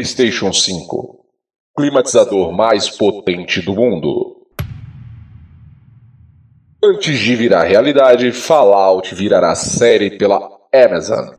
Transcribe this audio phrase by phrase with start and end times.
[0.00, 1.26] PlayStation 5
[1.76, 4.46] climatizador mais potente do mundo.
[6.82, 10.40] Antes de virar realidade, Fallout virará série pela
[10.72, 11.34] Amazon.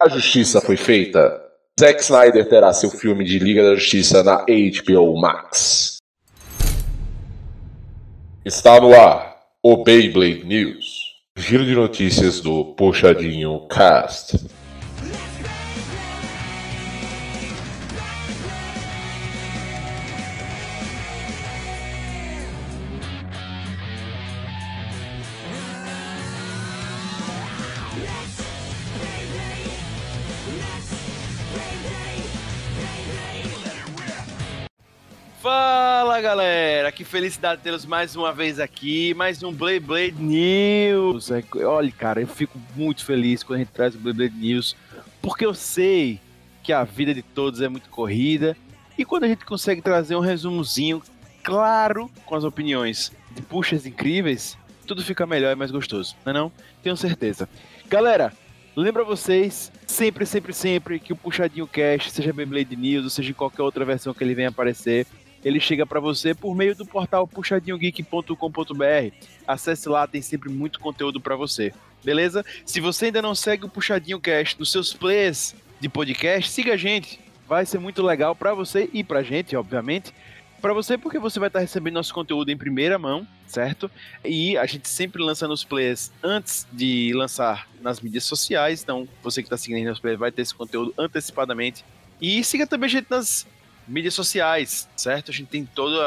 [0.00, 1.42] A justiça foi feita.
[1.78, 5.98] Zack Snyder terá seu filme de Liga da Justiça na HBO Max.
[8.46, 11.18] Está no ar o Beyblade News.
[11.36, 14.48] Giro de notícias do Puxadinho Cast.
[36.28, 41.30] Galera, que felicidade tê-los mais uma vez aqui, mais um Blade Blade News.
[41.30, 44.76] É, olha, cara, eu fico muito feliz quando a gente traz o Blade Blade News,
[45.22, 46.20] porque eu sei
[46.62, 48.54] que a vida de todos é muito corrida
[48.98, 51.02] e quando a gente consegue trazer um resumozinho
[51.42, 54.54] claro com as opiniões de puxas incríveis,
[54.86, 56.52] tudo fica melhor e mais gostoso, não é não?
[56.82, 57.48] Tenho certeza.
[57.88, 58.34] Galera,
[58.76, 63.34] lembra vocês sempre, sempre, sempre que o Puxadinho Cast, seja Beyblade News ou seja em
[63.34, 65.06] qualquer outra versão que ele venha aparecer,
[65.44, 69.14] ele chega para você por meio do portal puxadinhogeek.com.br.
[69.46, 71.72] Acesse lá, tem sempre muito conteúdo para você.
[72.04, 72.44] Beleza?
[72.64, 76.76] Se você ainda não segue o Puxadinho Cast nos seus players de podcast, siga a
[76.76, 77.20] gente.
[77.46, 80.12] Vai ser muito legal para você e pra gente, obviamente.
[80.60, 83.90] Para você, porque você vai estar recebendo nosso conteúdo em primeira mão, certo?
[84.24, 88.82] E a gente sempre lança nos players antes de lançar nas mídias sociais.
[88.82, 91.84] Então, você que está seguindo nos players vai ter esse conteúdo antecipadamente.
[92.20, 93.46] E siga também a gente nas
[93.88, 95.30] mídias sociais, certo?
[95.30, 95.98] A gente tem todos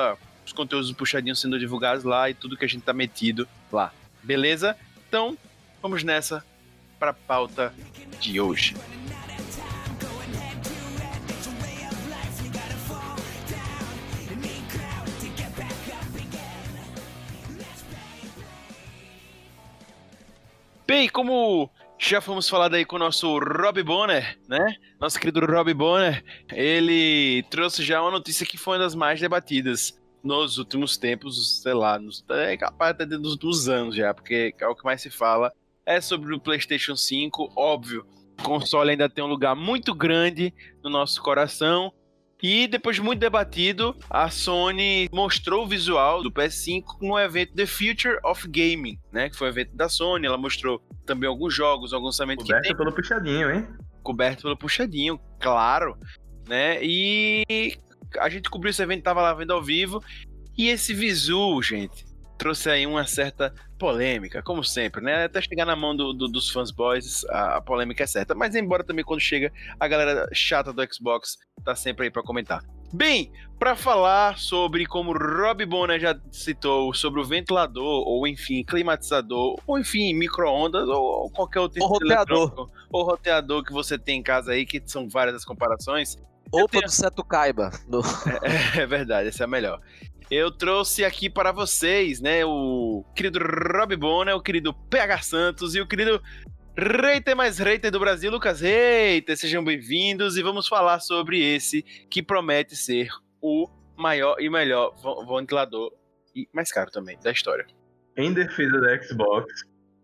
[0.45, 3.91] os conteúdos do Puxadinho sendo divulgados lá e tudo que a gente tá metido lá.
[4.23, 4.77] Beleza?
[5.07, 5.37] Então,
[5.81, 6.45] vamos nessa
[6.99, 7.73] para a pauta
[8.19, 8.75] de hoje.
[20.87, 24.75] Bem, como já fomos falar aí com o nosso Rob Bonner, né?
[25.01, 26.23] Nosso querido Rob Bonner,
[26.53, 31.73] ele trouxe já uma notícia que foi uma das mais debatidas nos últimos tempos, sei
[31.73, 35.09] lá, nos, é capaz até dos últimos anos já, porque é o que mais se
[35.09, 35.51] fala
[35.87, 38.05] é sobre o PlayStation 5, óbvio.
[38.39, 40.53] O console ainda tem um lugar muito grande
[40.83, 41.91] no nosso coração,
[42.39, 47.65] e depois de muito debatido, a Sony mostrou o visual do PS5 no evento The
[47.65, 49.31] Future of Gaming, né?
[49.31, 50.25] Que foi o evento da Sony.
[50.25, 52.75] Ela mostrou também alguns jogos, alguns lançamentos que tem.
[52.75, 53.67] pelo puxadinho, hein?
[54.01, 55.97] Coberto pelo puxadinho, claro.
[56.47, 56.79] Né?
[56.83, 57.77] E
[58.19, 60.03] a gente cobriu esse evento, tava lá vendo ao vivo.
[60.57, 62.05] E esse visu, gente,
[62.37, 65.25] trouxe aí uma certa polêmica, como sempre, né?
[65.25, 66.71] Até chegar na mão do, do, dos fãs
[67.29, 68.35] a, a, polêmica é certa.
[68.35, 72.61] Mas embora também quando chega a galera chata do Xbox tá sempre aí para comentar.
[72.93, 79.59] Bem, para falar sobre como Rob Bonner já citou, sobre o ventilador, ou enfim, climatizador,
[79.67, 82.69] ou enfim, micro-ondas, ou qualquer outro ou roteador.
[82.91, 86.17] ou roteador que você tem em casa aí, que são várias as comparações.
[86.51, 86.85] Opa tenho...
[86.85, 87.71] do Seto Kaiba.
[87.87, 88.01] Do...
[88.41, 89.79] É, é, verdade, esse é melhor.
[90.29, 95.81] Eu trouxe aqui para vocês, né, o querido Rob Bonner, o querido PH Santos e
[95.81, 96.21] o querido
[96.77, 102.23] Reiter mais Reiter do Brasil, Lucas Reiter, sejam bem-vindos e vamos falar sobre esse que
[102.23, 103.09] promete ser
[103.41, 103.67] o
[103.97, 104.93] maior e melhor
[105.27, 105.91] ventilador
[106.33, 107.65] e mais caro também da história.
[108.15, 109.45] Em defesa da Xbox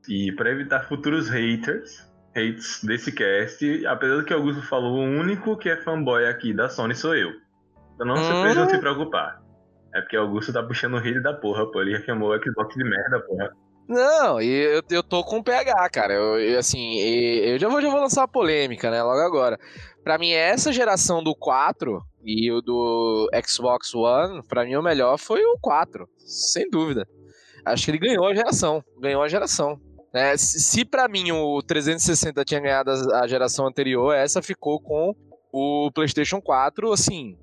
[0.10, 2.06] e para evitar futuros haters,
[2.36, 6.54] hates desse cast, apesar do que o Augusto falou, o único que é fanboy aqui
[6.54, 7.32] da Sony sou eu.
[7.96, 8.42] Então não hum.
[8.42, 9.42] precisam se preocupar.
[9.96, 11.82] É porque o Augusto tá puxando o hate da porra, pô.
[11.82, 13.52] Ele chamou o Xbox de merda, porra.
[13.88, 16.14] Não, eu, eu tô com PH, cara.
[16.14, 19.02] Eu, eu assim, eu já vou, já vou lançar uma polêmica, né?
[19.02, 19.58] Logo agora.
[20.04, 25.18] Pra mim, essa geração do 4 e o do Xbox One, pra mim o melhor
[25.18, 27.08] foi o 4, sem dúvida.
[27.66, 28.84] Acho que ele ganhou a geração.
[29.00, 29.80] Ganhou a geração.
[30.14, 35.14] É, se, para mim o 360 tinha ganhado a geração anterior, essa ficou com
[35.52, 37.38] o PlayStation 4, assim,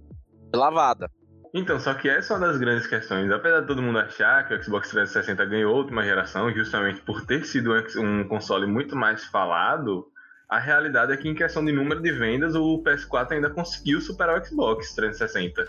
[0.55, 1.11] lavada.
[1.57, 3.31] Então, só que essa é uma das grandes questões.
[3.31, 7.47] Apesar de todo mundo achar que o Xbox 360 ganhou última geração, justamente por ter
[7.47, 10.05] sido um console muito mais falado,
[10.49, 14.41] a realidade é que em questão de número de vendas, o PS4 ainda conseguiu superar
[14.41, 15.69] o Xbox 360.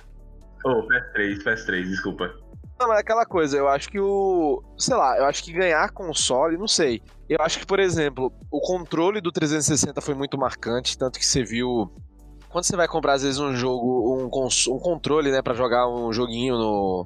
[0.64, 2.34] Ou oh, PS3, PS3, desculpa.
[2.80, 4.64] Não, mas é aquela coisa, eu acho que o.
[4.80, 7.00] Sei lá, eu acho que ganhar console, não sei.
[7.30, 11.44] Eu acho que, por exemplo, o controle do 360 foi muito marcante, tanto que você
[11.44, 11.94] viu
[12.56, 16.14] quando você vai comprar, às vezes, um jogo, um, um controle, né, para jogar um
[16.14, 17.06] joguinho no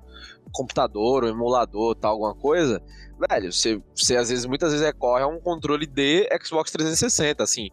[0.52, 2.80] computador, um emulador, tal, alguma coisa,
[3.28, 7.70] velho, você, você às vezes, muitas vezes recorre a um controle de Xbox 360, assim.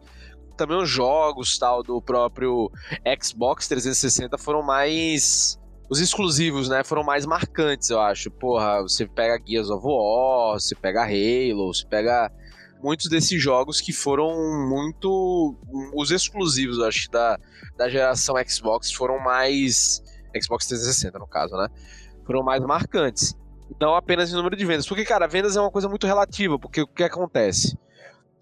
[0.57, 2.73] também os jogos tal do próprio
[3.23, 8.31] Xbox 360 foram mais os exclusivos, né, foram mais marcantes, eu acho.
[8.31, 12.33] Porra, você pega Gears of War, você pega Halo, você pega
[12.83, 14.31] muitos desses jogos que foram
[14.69, 15.57] muito
[15.95, 17.39] os exclusivos, eu acho, da,
[17.77, 20.03] da geração Xbox foram mais
[20.43, 21.69] Xbox 360 no caso, né?
[22.25, 23.35] Foram mais marcantes.
[23.81, 26.83] Não apenas em número de vendas, porque cara, vendas é uma coisa muito relativa, porque
[26.83, 27.77] o que acontece?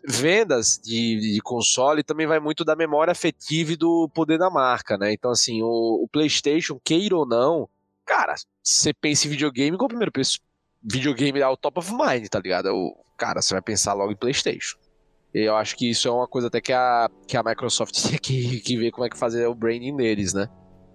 [0.06, 4.98] vendas de, de, console também vai muito da memória afetiva e do poder da marca,
[4.98, 5.12] né?
[5.12, 7.68] Então, assim, o, o PlayStation, queira ou não,
[8.04, 10.38] cara, você pensa em videogame, qual o primeiro preço?
[10.82, 12.66] Videogame é o top of mind, tá ligado?
[12.66, 14.76] O, cara, você vai pensar logo em PlayStation.
[15.34, 18.60] Eu acho que isso é uma coisa até que a, que a Microsoft tem que,
[18.60, 20.48] que ver como é que fazer o branding deles, né?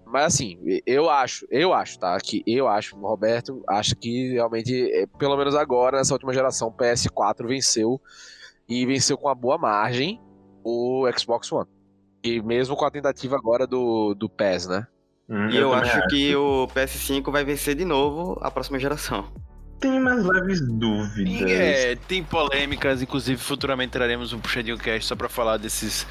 [0.06, 0.58] Mas assim,
[0.88, 2.18] eu acho, eu acho, tá?
[2.20, 6.70] Que eu acho, o Roberto acha que realmente, é, pelo menos agora, nessa última geração,
[6.70, 8.02] o PS4 venceu
[8.68, 10.20] e venceu com uma boa margem
[10.64, 11.68] o Xbox One.
[12.24, 14.88] E mesmo com a tentativa agora do, do PES, né?
[15.30, 18.80] Hum, e eu, eu acho, acho que o PS5 vai vencer de novo a próxima
[18.80, 19.32] geração.
[19.80, 21.50] Tem umas leves dúvidas.
[21.50, 26.06] É, tem polêmicas, inclusive futuramente traremos um puxadinho cast só pra falar desses,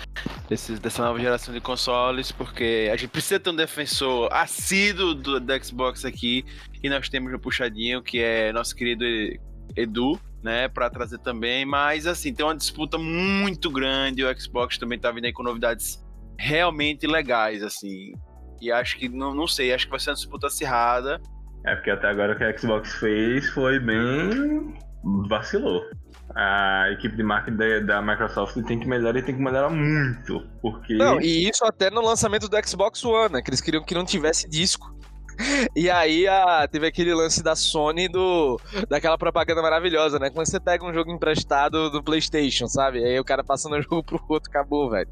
[0.49, 5.39] desses, dessa nova geração de consoles, porque a gente precisa ter um defensor assíduo do,
[5.39, 6.45] do Xbox aqui,
[6.83, 9.05] e nós temos um puxadinho que é nosso querido
[9.77, 14.99] Edu, né, para trazer também, mas assim, tem uma disputa muito grande, o Xbox também
[14.99, 16.03] tá vindo aí com novidades
[16.39, 18.13] realmente legais, assim,
[18.61, 21.21] e acho que, não, não sei, acho que vai ser uma disputa acirrada.
[21.67, 24.75] É, porque até agora o que a Xbox fez foi bem...
[25.29, 25.83] vacilou.
[26.35, 30.95] A equipe de marketing da, Microsoft tem que melhorar e tem que melhorar muito, porque...
[30.95, 34.05] Não, e isso até no lançamento do Xbox One, né, que eles queriam que não
[34.05, 34.95] tivesse disco.
[35.75, 40.31] E aí a, teve aquele lance da Sony do daquela propaganda maravilhosa, né?
[40.31, 43.05] Quando você pega um jogo emprestado do PlayStation, sabe?
[43.05, 45.09] Aí o cara passando o jogo pro outro, acabou, velho.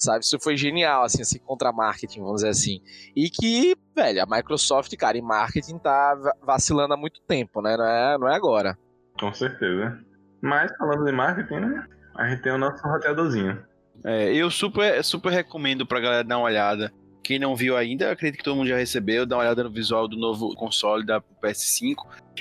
[0.00, 0.24] Sabe?
[0.24, 2.80] Isso foi genial, assim, assim, contra marketing, vamos dizer assim.
[3.14, 7.76] E que, velho, a Microsoft, cara, em marketing tá vacilando há muito tempo, né?
[7.76, 8.78] Não é, não é agora.
[9.18, 9.98] Com certeza.
[10.40, 11.86] Mas falando de marketing, né?
[12.16, 13.62] A gente tem o nosso roteadorzinho.
[14.02, 16.90] É, eu super, super recomendo pra galera dar uma olhada.
[17.22, 20.08] Quem não viu ainda, acredito que todo mundo já recebeu, dá uma olhada no visual
[20.08, 21.96] do novo console da PS5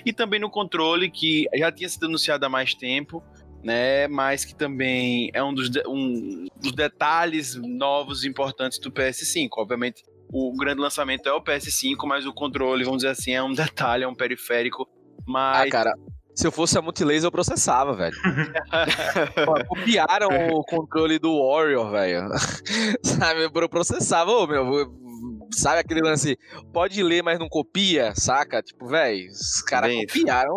[0.05, 3.21] e também no controle que já tinha sido anunciado há mais tempo,
[3.63, 4.07] né?
[4.07, 9.49] Mas que também é um dos, de, um dos detalhes novos importantes do PS5.
[9.57, 13.53] Obviamente, o grande lançamento é o PS5, mas o controle, vamos dizer assim, é um
[13.53, 14.87] detalhe, é um periférico.
[15.27, 15.67] Mas...
[15.67, 15.93] Ah, cara,
[16.39, 18.15] se eu fosse a Multilaser, eu processava, velho.
[19.67, 22.29] copiaram o controle do Warrior, velho.
[23.03, 24.97] sabe, eu processava, ô, meu.
[25.51, 26.37] Sabe aquele lance,
[26.71, 28.61] pode ler, mas não copia, saca?
[28.61, 30.55] Tipo, velho, os caras copiaram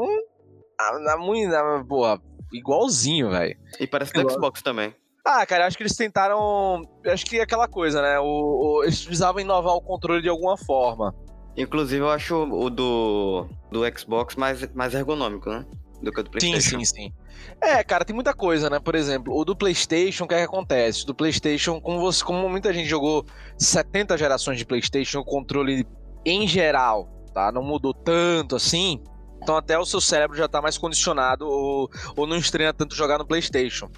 [0.79, 2.21] na, na, na, porra,
[2.53, 3.57] igualzinho, velho.
[3.79, 4.95] E parece do Xbox também.
[5.25, 6.83] Ah, cara, acho que eles tentaram.
[7.07, 8.19] Acho que é aquela coisa, né?
[8.19, 11.15] O, o, eles precisavam inovar o controle de alguma forma.
[11.57, 15.65] Inclusive, eu acho o do, do Xbox mais, mais ergonômico, né?
[16.03, 16.79] Do que o do PlayStation.
[16.81, 17.13] Sim, sim, sim.
[17.61, 18.81] É, cara, tem muita coisa, né?
[18.81, 21.07] Por exemplo, o do PlayStation, o que, é que acontece?
[21.07, 23.25] Do PlayStation, como, você, como muita gente jogou
[23.57, 25.87] 70 gerações de PlayStation, o controle
[26.25, 27.53] em geral, tá?
[27.53, 29.01] Não mudou tanto assim.
[29.43, 33.19] Então até o seu cérebro já tá mais condicionado ou, ou não estranha tanto jogar
[33.19, 33.91] no PlayStation.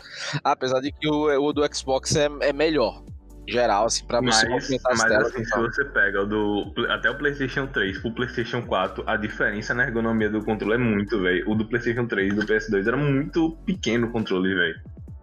[0.42, 3.02] Apesar de que o, o do Xbox é, é melhor
[3.48, 5.26] geral, assim, pra você mas, completar as mas, telas.
[5.26, 9.74] Assim, se você pega o do, até o PlayStation 3 pro PlayStation 4, a diferença
[9.74, 11.50] na ergonomia do controle é muito, velho.
[11.50, 14.74] O do PlayStation 3 e do PS2 era muito pequeno o controle, velho.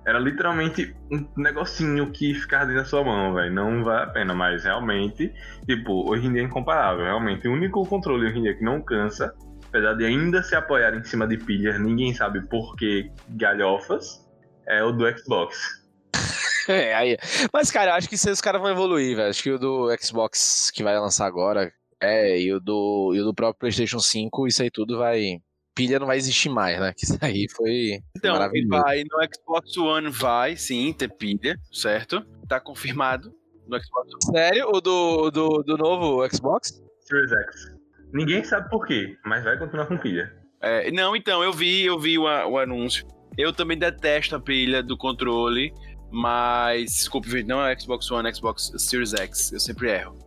[0.05, 3.53] Era literalmente um negocinho que ficava dentro da sua mão, velho.
[3.53, 5.31] Não vale a pena, mas realmente,
[5.65, 7.05] tipo, hoje em dia é incomparável.
[7.05, 9.33] Realmente, o único controle hoje em dia que não cansa,
[9.71, 14.21] apesar de ainda se apoiar em cima de pilhas, ninguém sabe por que galhofas,
[14.67, 15.81] é o do Xbox.
[16.69, 17.17] É, aí.
[17.51, 19.31] Mas, cara, eu acho que os caras vão evoluir, velho.
[19.31, 23.23] Acho que o do Xbox que vai lançar agora, é, e o do, e o
[23.23, 25.39] do próprio PlayStation 5, isso aí tudo vai.
[25.75, 26.93] Pilha não vai existir mais, né?
[26.95, 27.99] Que isso aí foi.
[28.15, 28.83] Então, maravilhoso.
[28.83, 29.03] vai.
[29.03, 32.23] No Xbox One vai, sim, ter pilha, certo?
[32.47, 33.33] Tá confirmado
[33.67, 34.37] no Xbox One.
[34.37, 34.69] Sério?
[34.71, 36.79] O do, do, do novo Xbox?
[37.01, 37.80] Series X.
[38.13, 40.31] Ninguém sabe por quê, mas vai continuar com pilha.
[40.61, 43.05] É, não, então, eu vi, eu vi o, o anúncio.
[43.37, 45.73] Eu também detesto a pilha do controle.
[46.11, 49.53] Mas, desculpe, não é Xbox One, é Xbox Series X.
[49.53, 50.17] Eu sempre erro.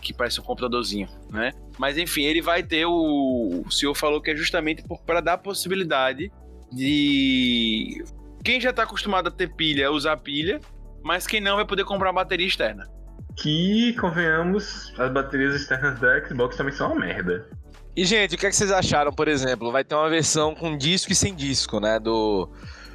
[0.00, 1.52] Que parece um computadorzinho, né?
[1.78, 3.62] Mas enfim, ele vai ter o.
[3.66, 6.30] O senhor falou que é justamente para dar a possibilidade
[6.72, 8.02] de.
[8.44, 10.60] Quem já está acostumado a ter pilha, usar pilha,
[11.04, 12.88] mas quem não vai poder comprar bateria externa.
[13.36, 17.48] Que, convenhamos, as baterias externas da Xbox também são uma merda.
[17.96, 19.70] E, gente, o que, é que vocês acharam, por exemplo?
[19.72, 21.98] Vai ter uma versão com disco e sem disco, né?
[21.98, 22.48] Do,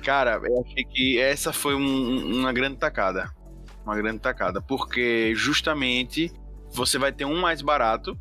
[0.04, 3.30] Cara, eu achei que essa foi um- uma grande tacada.
[3.86, 4.62] Uma grande tacada.
[4.62, 6.32] Porque justamente
[6.72, 8.18] você vai ter um mais barato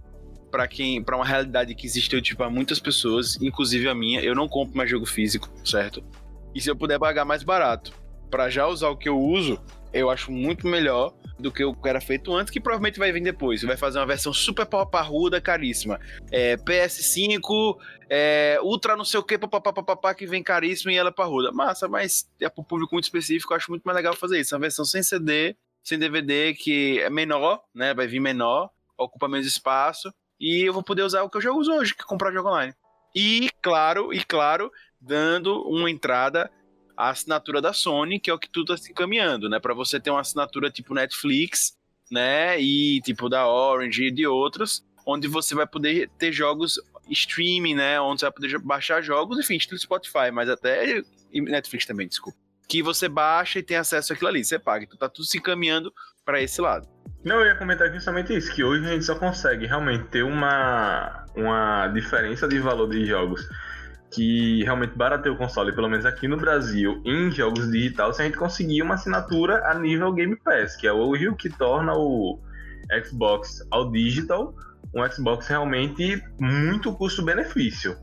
[0.50, 1.02] para quem.
[1.02, 4.20] para uma realidade que existiu tipo, a muitas pessoas, inclusive a minha.
[4.20, 6.02] Eu não compro mais jogo físico, certo?
[6.54, 7.92] E se eu puder pagar mais barato
[8.30, 9.58] para já usar o que eu uso,
[9.92, 13.22] eu acho muito melhor do que o que era feito antes, que provavelmente vai vir
[13.22, 13.62] depois.
[13.62, 16.00] Vai fazer uma versão super parruda, caríssima.
[16.30, 17.76] É, PS5,
[18.08, 21.52] é, Ultra não sei o que, papapá, que vem caríssimo e ela é parruda.
[21.52, 24.54] Massa, mas é para um público muito específico, eu acho muito mais legal fazer isso.
[24.54, 27.92] Uma versão sem CD, sem DVD, que é menor, né?
[27.94, 30.12] Vai vir menor, ocupa menos espaço.
[30.38, 32.48] E eu vou poder usar o que eu já uso hoje, que é comprar jogo
[32.48, 32.74] online.
[33.14, 36.50] E, claro, e claro, dando uma entrada
[36.96, 39.60] à assinatura da Sony, que é o que tudo está se encaminhando, né?
[39.60, 41.76] Para você ter uma assinatura tipo Netflix,
[42.10, 42.60] né?
[42.60, 48.00] E tipo da Orange e de outros, onde você vai poder ter jogos streaming, né?
[48.00, 52.38] Onde você vai poder baixar jogos, enfim, estilo Spotify, mas até e Netflix também, desculpa.
[52.68, 54.84] Que você baixa e tem acesso àquilo ali, você paga.
[54.84, 55.92] Então tá tudo se encaminhando
[56.24, 56.88] para esse lado.
[57.24, 61.24] Não, eu ia comentar justamente isso, que hoje a gente só consegue realmente ter uma,
[61.34, 63.48] uma diferença de valor de jogos
[64.10, 68.24] que realmente barateia o console, pelo menos aqui no Brasil, em jogos digitais, se a
[68.24, 72.40] gente conseguir uma assinatura a nível Game Pass, que é o que torna o
[73.02, 74.54] Xbox ao digital
[74.96, 77.96] um Xbox realmente muito custo-benefício.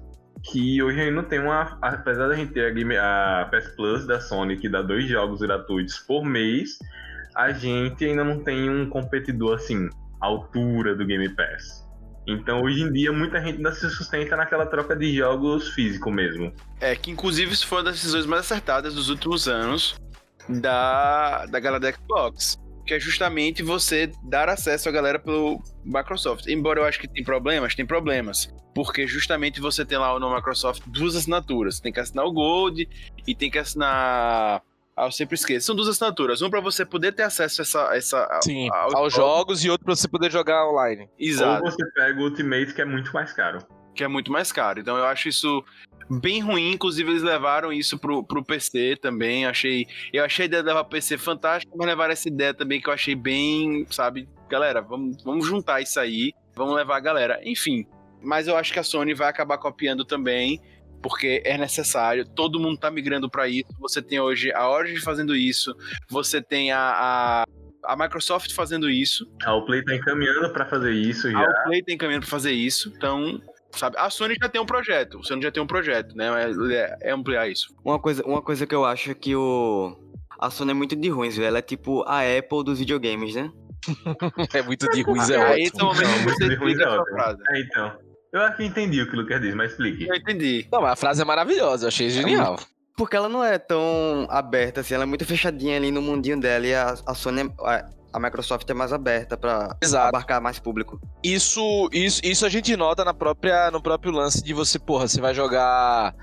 [0.43, 1.77] Que hoje a gente não tem uma.
[1.81, 5.39] Apesar da gente ter a, Game, a PS Plus da Sony, que dá dois jogos
[5.39, 6.77] gratuitos por mês,
[7.35, 9.89] a gente ainda não tem um competidor assim,
[10.21, 11.82] à altura do Game Pass.
[12.27, 16.53] Então, hoje em dia, muita gente ainda se sustenta naquela troca de jogos físico mesmo.
[16.79, 19.95] É, que inclusive isso foi uma das decisões mais acertadas dos últimos anos
[20.47, 22.57] da, da galera da Xbox.
[22.85, 26.47] Que é justamente você dar acesso à galera pelo Microsoft.
[26.47, 28.53] Embora eu acho que tem problemas, tem problemas.
[28.75, 31.79] Porque justamente você tem lá no Microsoft duas assinaturas.
[31.79, 32.87] Tem que assinar o Gold
[33.25, 34.61] e tem que assinar
[34.95, 35.65] ah, eu sempre esqueço.
[35.65, 36.41] São duas assinaturas.
[36.41, 37.95] Um para você poder ter acesso a essa.
[37.95, 41.09] essa Sim, ao, aos jogos e outro para você poder jogar online.
[41.17, 41.63] Exato.
[41.65, 43.59] Ou você pega o Ultimate, que é muito mais caro.
[43.95, 44.79] Que é muito mais caro.
[44.79, 45.63] Então eu acho isso
[46.09, 46.73] bem ruim.
[46.73, 49.47] Inclusive, eles levaram isso pro, pro PC também.
[49.47, 49.87] Achei.
[50.11, 52.93] Eu achei a ideia de levar PC fantástica, mas levaram essa ideia também que eu
[52.93, 54.29] achei bem, sabe?
[54.47, 56.33] Galera, vamos, vamos juntar isso aí.
[56.55, 57.41] Vamos levar a galera.
[57.43, 57.87] Enfim.
[58.21, 60.61] Mas eu acho que a Sony vai acabar copiando também
[61.03, 63.69] porque é necessário, todo mundo tá migrando para isso.
[63.79, 65.75] Você tem hoje a Origin fazendo isso,
[66.09, 67.45] você tem a, a,
[67.83, 69.29] a Microsoft fazendo isso.
[69.43, 71.43] A Play tá encaminhando para fazer isso já.
[71.43, 73.39] A Play tá encaminhando para fazer isso, então
[73.73, 73.97] sabe?
[73.99, 76.29] A Sony já tem um projeto, o Sony já tem um projeto, né?
[76.71, 77.75] É, é ampliar isso.
[77.83, 79.97] Uma coisa, uma coisa que eu acho é que o
[80.39, 81.47] a Sony é muito de ruins, velho.
[81.47, 83.51] Ela é tipo a Apple dos videogames, né?
[84.53, 85.67] é muito de ruins, é Aí, ótimo.
[85.67, 87.17] esse é o momento Não, que muito você de ruins explica é a sua ótimo.
[87.17, 87.41] frase.
[87.49, 88.12] É, então.
[88.33, 90.07] Eu acho que entendi o que o Lucas disse, mas explique.
[90.09, 90.67] Eu entendi.
[90.71, 92.57] Não, mas a frase é maravilhosa, eu achei genial.
[92.97, 96.65] Porque ela não é tão aberta assim, ela é muito fechadinha ali no mundinho dela
[96.65, 100.07] e a, a Sony, é- a, a Microsoft é mais aberta pra Exato.
[100.09, 100.99] abarcar mais público.
[101.23, 105.19] Isso, isso, isso a gente nota na própria, no próprio lance de você, porra, você
[105.21, 106.15] vai jogar,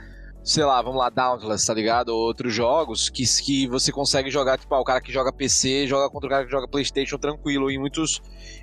[0.44, 2.08] sei lá, vamos lá, Dauntless, tá ligado?
[2.10, 5.86] Ou outros jogos que, que você consegue jogar, tipo, ah, o cara que joga PC
[5.88, 8.20] joga contra o cara que joga Playstation tranquilo, e muitos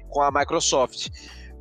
[0.09, 1.07] com a Microsoft.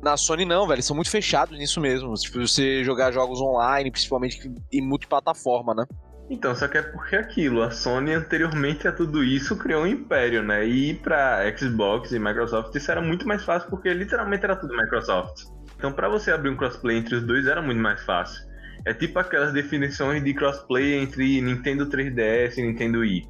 [0.01, 2.13] Na Sony não, velho, eles são muito fechados nisso mesmo.
[2.13, 5.85] Tipo, você jogar jogos online, principalmente em multiplataforma, né?
[6.29, 10.43] Então, só que é porque aquilo, a Sony anteriormente a tudo isso criou um império,
[10.43, 10.65] né?
[10.65, 15.45] E pra Xbox e Microsoft isso era muito mais fácil porque literalmente era tudo Microsoft.
[15.77, 18.45] Então, pra você abrir um crossplay entre os dois era muito mais fácil.
[18.85, 23.27] É tipo aquelas definições de crossplay entre Nintendo 3DS e Nintendo Wii.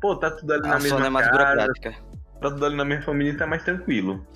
[0.00, 1.92] Pô, tá tudo ali na A mesma Sony é mais casa, burocrática.
[2.40, 4.26] tá tudo ali na mesma família e tá mais tranquilo.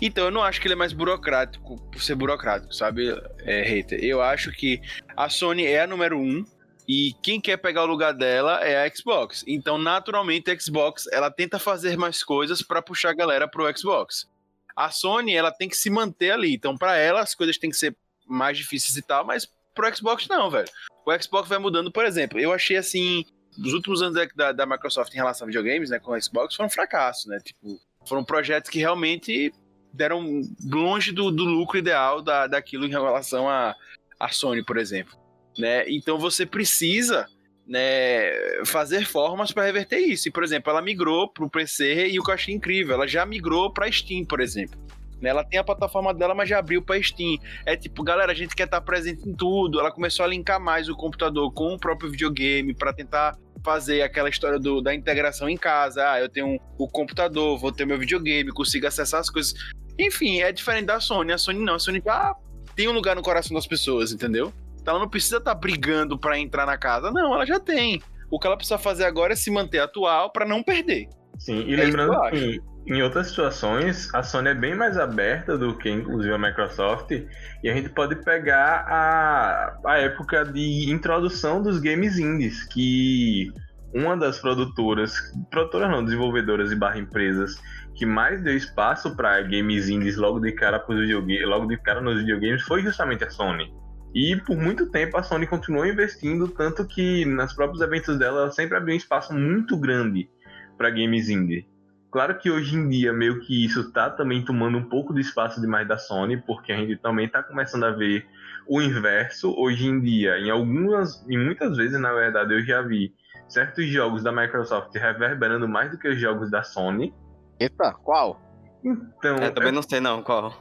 [0.00, 3.08] Então, eu não acho que ele é mais burocrático por ser burocrático, sabe,
[3.40, 4.02] é, hater?
[4.02, 4.80] Eu acho que
[5.16, 6.44] a Sony é a número um
[6.88, 9.44] e quem quer pegar o lugar dela é a Xbox.
[9.46, 14.28] Então, naturalmente, a Xbox ela tenta fazer mais coisas para puxar a galera pro Xbox.
[14.74, 16.54] A Sony ela tem que se manter ali.
[16.54, 17.94] Então, para ela as coisas têm que ser
[18.26, 20.68] mais difíceis e tal, mas pro Xbox não, velho.
[21.06, 22.40] O Xbox vai mudando, por exemplo.
[22.40, 23.24] Eu achei assim,
[23.58, 26.68] os últimos anos da, da Microsoft em relação a videogames, né, com o Xbox, foram
[26.68, 27.38] um fracasso, né?
[27.38, 29.52] Tipo, foram projetos que realmente
[29.92, 33.74] deram longe do, do lucro ideal da, daquilo em relação a,
[34.18, 35.18] a Sony, por exemplo.
[35.58, 35.84] Né?
[35.88, 37.26] Então você precisa
[37.66, 40.28] né, fazer formas para reverter isso.
[40.28, 43.06] E, por exemplo, ela migrou para o PC e o que eu achei incrível, ela
[43.06, 44.78] já migrou para Steam, por exemplo.
[45.20, 47.38] Né, Ela tem a plataforma dela, mas já abriu para Steam.
[47.66, 49.78] É tipo, galera, a gente quer estar presente em tudo.
[49.78, 54.28] Ela começou a linkar mais o computador com o próprio videogame para tentar fazer aquela
[54.28, 56.12] história do, da integração em casa.
[56.12, 59.54] Ah, eu tenho o computador, vou ter meu videogame, consigo acessar as coisas.
[59.98, 61.32] Enfim, é diferente da Sony.
[61.32, 61.74] A Sony não.
[61.74, 62.34] A Sony já
[62.74, 64.52] tem um lugar no coração das pessoas, entendeu?
[64.80, 67.10] Então ela não precisa estar brigando para entrar na casa.
[67.10, 68.02] Não, ela já tem.
[68.30, 71.08] O que ela precisa fazer agora é se manter atual para não perder.
[71.38, 75.78] Sim, e É lembrando que em outras situações a Sony é bem mais aberta do
[75.78, 81.78] que inclusive a Microsoft e a gente pode pegar a, a época de introdução dos
[81.78, 83.52] games indies, que
[83.94, 85.14] uma das produtoras,
[85.50, 87.60] produtoras não, desenvolvedoras e barra empresas
[87.94, 92.00] que mais deu espaço para games indies logo de cara pros videogames, logo de cara
[92.00, 93.72] nos videogames foi justamente a Sony.
[94.12, 98.50] E por muito tempo a Sony continuou investindo, tanto que nos próprios eventos dela ela
[98.50, 100.28] sempre abriu um espaço muito grande
[100.76, 101.69] para games indie.
[102.10, 105.60] Claro que hoje em dia meio que isso tá também tomando um pouco de espaço
[105.60, 108.26] demais da Sony, porque a gente também tá começando a ver
[108.66, 110.38] o inverso hoje em dia.
[110.38, 113.14] Em algumas, e muitas vezes na verdade eu já vi
[113.48, 117.14] certos jogos da Microsoft reverberando mais do que os jogos da Sony.
[117.58, 118.40] Eita, qual?
[118.84, 120.52] Então, É, também não sei não qual.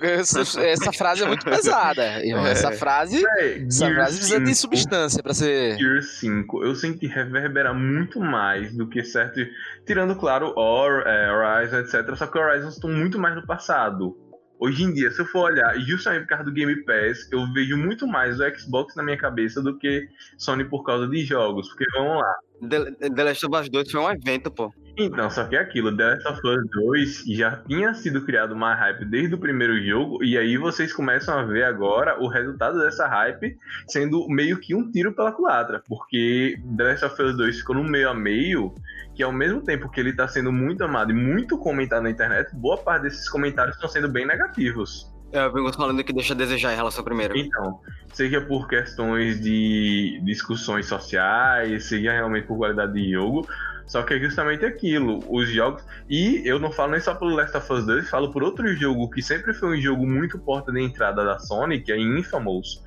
[0.00, 2.24] Essa, essa frase é muito pesada.
[2.24, 2.46] irmão.
[2.46, 4.56] Essa frase, é, essa frase precisa de 5.
[4.56, 5.78] substância pra ser.
[5.78, 9.40] Gear 5, eu senti reverberar muito mais do que certo.
[9.86, 12.14] Tirando, claro, Or, é, Horizon, etc.
[12.16, 14.16] Só que Horizon estão muito mais no passado.
[14.58, 17.52] Hoje em dia, se eu for olhar, e justamente por causa do Game Pass, eu
[17.52, 20.08] vejo muito mais o Xbox na minha cabeça do que
[20.38, 21.68] Sony por causa de jogos.
[21.68, 22.34] Porque vamos lá.
[22.60, 24.72] The, The Last of Us 2 foi um evento, pô.
[24.98, 28.74] Então, só que é aquilo, The Last of Us 2 já tinha sido criado uma
[28.74, 33.06] hype desde o primeiro jogo, e aí vocês começam a ver agora o resultado dessa
[33.06, 33.54] hype
[33.86, 37.84] sendo meio que um tiro pela culatra, porque The Last of Us 2 ficou no
[37.84, 38.74] meio a meio,
[39.14, 42.54] que ao mesmo tempo que ele tá sendo muito amado e muito comentado na internet,
[42.56, 45.14] boa parte desses comentários estão sendo bem negativos.
[45.36, 47.36] É, eu venho falando que deixa a desejar em relação ao primeiro.
[47.36, 47.80] Então,
[48.14, 53.46] seja por questões de discussões sociais, seja realmente por qualidade de jogo,
[53.86, 55.84] só que é justamente aquilo, os jogos.
[56.08, 59.10] E eu não falo nem só pelo Last of Us 2, falo por outro jogo
[59.10, 62.82] que sempre foi um jogo muito porta de entrada da Sony, que é Infamous.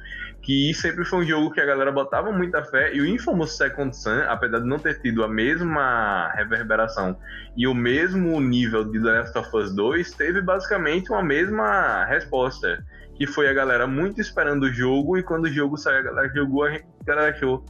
[0.49, 3.95] Que sempre foi um jogo que a galera botava muita fé, e o Infamous Second
[3.95, 7.15] Son, apesar de não ter tido a mesma reverberação
[7.55, 12.83] e o mesmo nível de The Last of Us 2, teve basicamente uma mesma resposta.
[13.15, 16.33] Que foi a galera muito esperando o jogo, e quando o jogo saiu, a galera
[16.33, 17.63] jogou, a galera achou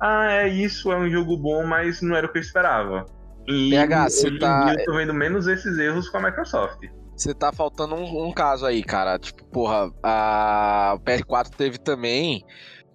[0.00, 3.06] ah, é isso, é um jogo bom, mas não era o que eu esperava.
[3.46, 6.80] E PH, hoje tá- eu tô vendo menos esses erros com a Microsoft.
[7.16, 9.18] Você tá faltando um, um caso aí, cara.
[9.18, 12.44] Tipo, porra, a o PS4 teve também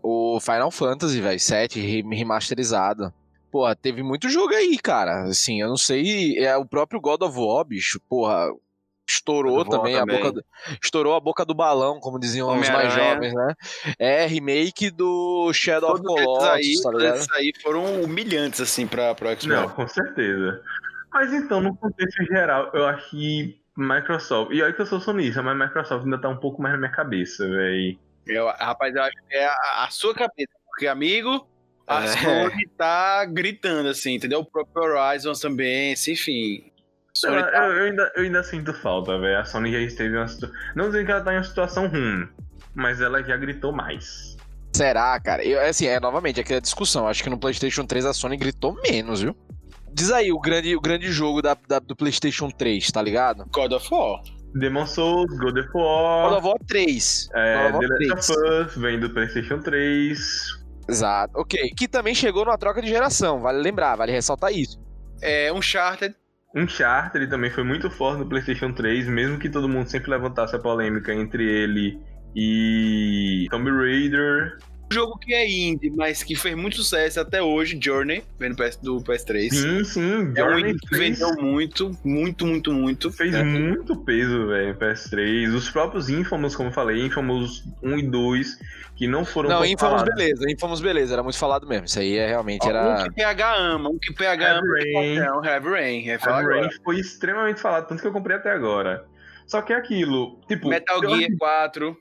[0.03, 3.13] o Final Fantasy, velho, 7 re- remasterizado.
[3.51, 5.23] Porra, teve muito jogo aí, cara.
[5.23, 8.47] Assim, eu não sei, é o próprio God of War, bicho, porra,
[9.09, 10.17] estourou of War também, a também.
[10.17, 10.43] boca do,
[10.83, 13.55] estourou a boca do balão, como diziam os mais jovens, né?
[13.97, 17.15] É remake do Shadow of Todos esses Colossus, aí, tá todos ligado?
[17.17, 19.45] esses aí foram humilhantes, assim, pra, pro Xbox.
[19.47, 20.61] Não, com certeza.
[21.11, 24.51] Mas então, no contexto geral, eu acho que Microsoft.
[24.53, 26.91] E olha que eu sou sonista, mas Microsoft ainda tá um pouco mais na minha
[26.91, 27.97] cabeça, velho.
[28.27, 30.51] Eu, rapaz, eu acho que é a, a sua cabeça.
[30.67, 31.47] Porque, amigo,
[31.87, 32.07] a É.
[32.07, 34.39] Sony tá gritando, assim, entendeu?
[34.39, 36.71] O próprio Horizon também, assim, enfim.
[37.25, 39.37] A Eu, tá- eu- eu ainda, eu ainda sinto falta, velho.
[39.39, 40.55] A Sony já esteve em uma situação.
[40.75, 42.29] Não dizendo que ela tá em uma situação ruim,
[42.75, 44.37] mas ela já gritou mais.
[44.73, 45.43] Será, cara?
[45.43, 47.07] Eu, assim, é novamente aquela discussão.
[47.07, 49.35] Acho que no PlayStation 3 a Sony gritou menos, viu?
[49.93, 53.45] Diz aí o grande, o grande jogo da, da- do PlayStation 3, tá ligado?
[53.51, 54.21] God of War.
[54.55, 57.29] Demon Souls, God of God War, of War 3.
[57.35, 60.19] é, God of The War Last of Us, vem do PlayStation 3.
[60.87, 61.33] Exato.
[61.39, 61.71] Ok.
[61.77, 63.41] Que também chegou numa troca de geração.
[63.41, 64.79] Vale lembrar, vale ressaltar isso.
[65.21, 66.15] É, Uncharted.
[66.55, 70.59] Uncharted também foi muito forte no PlayStation 3, mesmo que todo mundo sempre levantasse a
[70.59, 71.99] polêmica entre ele
[72.35, 74.57] e Tomb Raider.
[74.91, 78.55] Um jogo que é indie, mas que fez muito sucesso até hoje, Journey, vem do,
[78.55, 79.49] PS, do PS3.
[79.51, 83.11] Sim, sim, É um Journey indie que vendeu muito, muito, muito, muito.
[83.11, 83.43] fez né?
[83.43, 85.53] muito peso, velho, PS3.
[85.53, 88.57] Os próprios Infamous, como eu falei, Infamous 1 e 2,
[88.95, 90.15] que não foram Não, Infamous falados.
[90.15, 91.85] beleza, Infamous beleza, era muito falado mesmo.
[91.85, 93.03] Isso aí é realmente Um era.
[93.03, 94.61] que PH ama, um que PH ama.
[94.79, 95.17] Heavy Rain.
[95.19, 96.09] É um Heavy Rain.
[96.09, 96.69] É, Heavy Rain agora.
[96.83, 99.05] foi extremamente falado, tanto que eu comprei até agora.
[99.45, 100.69] Só que é aquilo, tipo...
[100.69, 101.97] Metal Gear 4.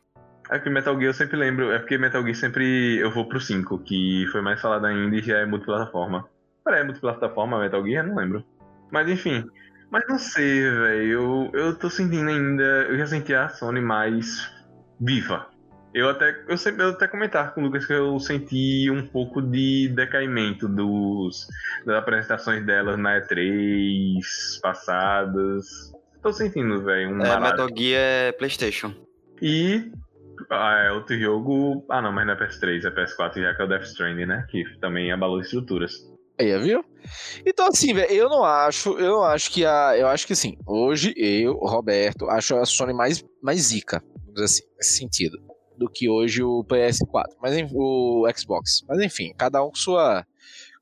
[0.51, 3.41] É que Metal Gear eu sempre lembro, é porque Metal Gear sempre eu vou pro
[3.41, 6.27] 5, que foi mais falado ainda e já é multiplataforma.
[6.65, 8.07] Peraí, é multiplataforma Metal Gear?
[8.07, 8.45] Não lembro.
[8.91, 9.45] Mas enfim.
[9.91, 11.11] Mas não sei, velho.
[11.11, 12.63] Eu, eu tô sentindo ainda.
[12.63, 14.51] Eu já senti a Sony mais
[15.01, 15.47] viva.
[15.95, 16.45] Eu até.
[16.47, 20.69] Eu sempre eu até comentar com o Lucas que eu senti um pouco de decaimento
[20.69, 21.47] dos,
[21.85, 24.21] das apresentações delas na E3
[24.63, 25.93] passadas.
[26.23, 27.63] Tô sentindo, velho, um É, barato.
[27.63, 28.95] Metal Gear é PlayStation.
[29.41, 29.91] E
[30.51, 31.85] ah, é outro jogo.
[31.89, 34.47] Ah, não, mas não é PS3, é PS4, já que é o Death Stranding, né?
[34.51, 35.93] Que também abalou estruturas.
[36.41, 36.85] Aí, viu?
[37.45, 39.97] Então, assim, velho, eu não acho, eu não acho que a.
[39.97, 44.45] Eu acho que assim, hoje eu, Roberto, acho a Sony mais, mais zica, vamos dizer
[44.45, 45.39] assim, nesse sentido,
[45.77, 48.83] do que hoje o PS4, mas o Xbox.
[48.89, 50.25] Mas enfim, cada um com sua,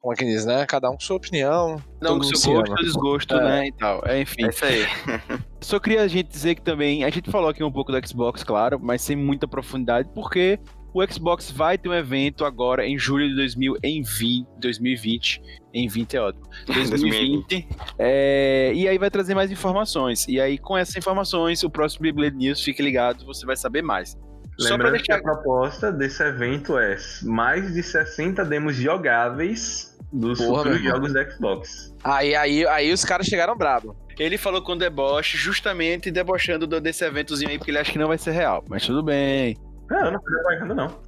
[0.07, 0.65] como é que diz, né?
[0.67, 1.83] Cada um com sua opinião.
[2.01, 2.77] Não, com seu gosto, ama.
[2.77, 3.45] seu desgosto, É.
[3.45, 3.67] né?
[3.67, 4.03] E tal.
[4.07, 4.45] É, enfim.
[4.45, 4.87] É isso aí.
[5.61, 8.45] Só queria a gente dizer que também, a gente falou aqui um pouco do Xbox,
[8.45, 10.61] claro, mas sem muita profundidade, porque
[10.95, 15.43] o Xbox vai ter um evento agora em julho de 2000, em 20, 2020.
[15.75, 16.45] Em 20 é ótimo.
[16.73, 17.69] 2020.
[17.99, 20.25] é, e aí vai trazer mais informações.
[20.29, 24.17] E aí, com essas informações, o próximo Beyblade News, fique ligado, você vai saber mais.
[24.57, 29.96] Só pra Lembrando que deixar a proposta desse evento é mais de 60 demos jogáveis
[30.13, 31.95] dos Porra, futuros jogos da Xbox.
[32.05, 33.97] Aí, aí, aí os caras chegaram brabo.
[34.19, 38.09] Ele falou com deboche, justamente debochando do- desse eventozinho aí, porque ele acha que não
[38.09, 38.65] vai ser real.
[38.69, 39.57] Mas tudo bem.
[39.91, 40.99] Não, eu não tô bancando, não.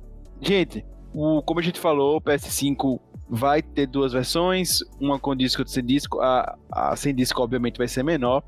[0.41, 0.85] Gente,
[1.15, 5.63] o, como a gente falou, o PS5 vai ter duas versões, uma com disco e
[5.63, 6.21] outra sem disco.
[6.21, 8.43] A, a sem disco, obviamente, vai ser menor.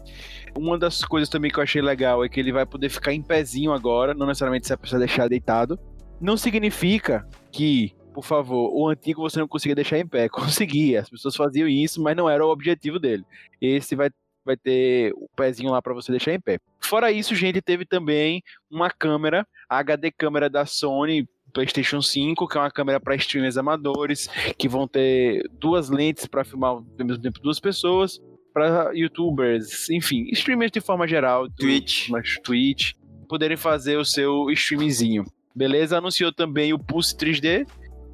[0.56, 3.22] Uma das coisas também que eu achei legal é que ele vai poder ficar em
[3.22, 5.78] pezinho agora, não necessariamente você precisa deixar deitado.
[6.20, 10.28] Não significa que, por favor, o antigo você não conseguia deixar em pé.
[10.30, 13.24] Conseguia, as pessoas faziam isso, mas não era o objetivo dele.
[13.60, 14.10] Esse vai,
[14.44, 16.58] vai ter o pezinho lá para você deixar em pé.
[16.78, 22.58] Fora isso, gente, teve também uma câmera, a HD câmera da Sony PlayStation 5, que
[22.58, 24.28] é uma câmera para streamers amadores,
[24.58, 28.20] que vão ter duas lentes para filmar ao mesmo tempo duas pessoas,
[28.52, 32.10] para youtubers, enfim, streamers de forma geral, Twitch.
[32.10, 32.92] mas Twitch,
[33.28, 35.24] poderem fazer o seu streamingzinho.
[35.54, 35.98] Beleza?
[35.98, 37.66] Anunciou também o Pulse 3D,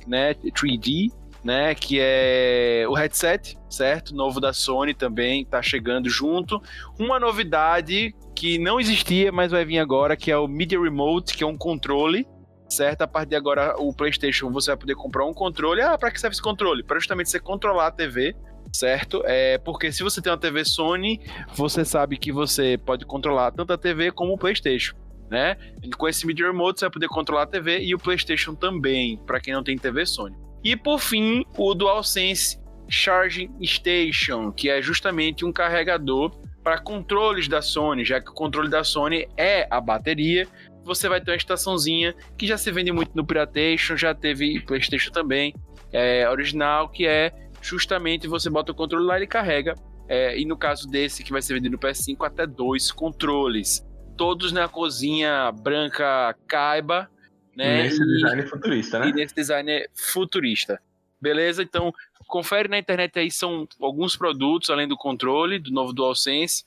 [0.07, 1.11] né, 3D,
[1.45, 4.15] né, que é o headset, certo?
[4.15, 6.61] Novo da Sony também, tá chegando junto.
[6.99, 11.45] Uma novidade que não existia, mas vai vir agora, que é o Media Remote, que
[11.45, 12.27] é um controle
[12.69, 13.03] certo?
[13.03, 15.81] A partir de agora, o PlayStation você vai poder comprar um controle.
[15.81, 16.83] Ah, para que serve esse controle?
[16.83, 18.35] Para justamente você controlar a TV,
[18.73, 19.23] certo?
[19.25, 21.21] É porque se você tem uma TV Sony,
[21.55, 24.95] você sabe que você pode controlar tanto a TV como o PlayStation.
[25.31, 25.57] Né?
[25.97, 29.41] Com esse Media Remote você vai poder controlar a TV e o PlayStation também, para
[29.41, 30.37] quem não tem TV Sony.
[30.63, 32.59] E por fim, o DualSense
[32.89, 36.31] Charging Station, que é justamente um carregador
[36.63, 40.49] para controles da Sony, já que o controle da Sony é a bateria,
[40.85, 45.13] você vai ter uma estaçãozinha que já se vende muito no Piratation, já teve PlayStation
[45.13, 45.55] também,
[45.93, 49.75] é, original, que é justamente você bota o controle lá e ele carrega.
[50.09, 53.86] É, e no caso desse que vai ser vendido no PS5, até dois controles.
[54.17, 57.11] Todos na cozinha branca caiba,
[57.55, 57.83] né?
[57.85, 59.09] Nesse E- design futurista, né?
[59.09, 60.81] e nesse design futurista.
[61.21, 61.63] Beleza?
[61.63, 61.93] Então,
[62.27, 66.65] confere na internet aí, são alguns produtos, além do controle, do novo DualSense.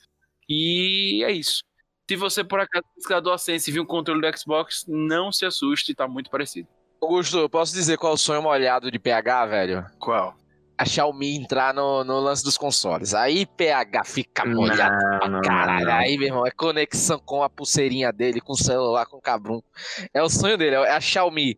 [0.47, 1.63] E é isso.
[2.09, 5.93] Se você, por acaso, pesquisar DualSense e vir um controle do Xbox, não se assuste,
[5.93, 6.67] tá muito parecido.
[7.01, 9.85] Augusto, eu posso dizer qual é o sonho molhado de PH, velho?
[9.99, 10.35] Qual?
[10.79, 13.13] A Xiaomi entrar no, no lance dos consoles.
[13.13, 15.85] Aí PH fica molhado Não, pra não, caralho.
[15.85, 15.93] não.
[15.93, 19.65] Aí, meu irmão, é conexão com a pulseirinha dele, com o celular, com o cabrunco.
[20.13, 21.57] É o sonho dele, é a Xiaomi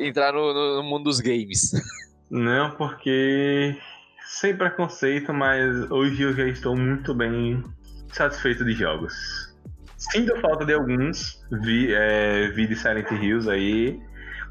[0.00, 1.72] entrar no, no- no mundo dos games.
[2.30, 3.76] Não, porque
[4.26, 7.62] sem preconceito, mas hoje eu já estou muito bem
[8.12, 9.12] satisfeito de jogos.
[9.96, 14.00] Sinto falta de alguns, vi, é, vi de Silent Hills aí,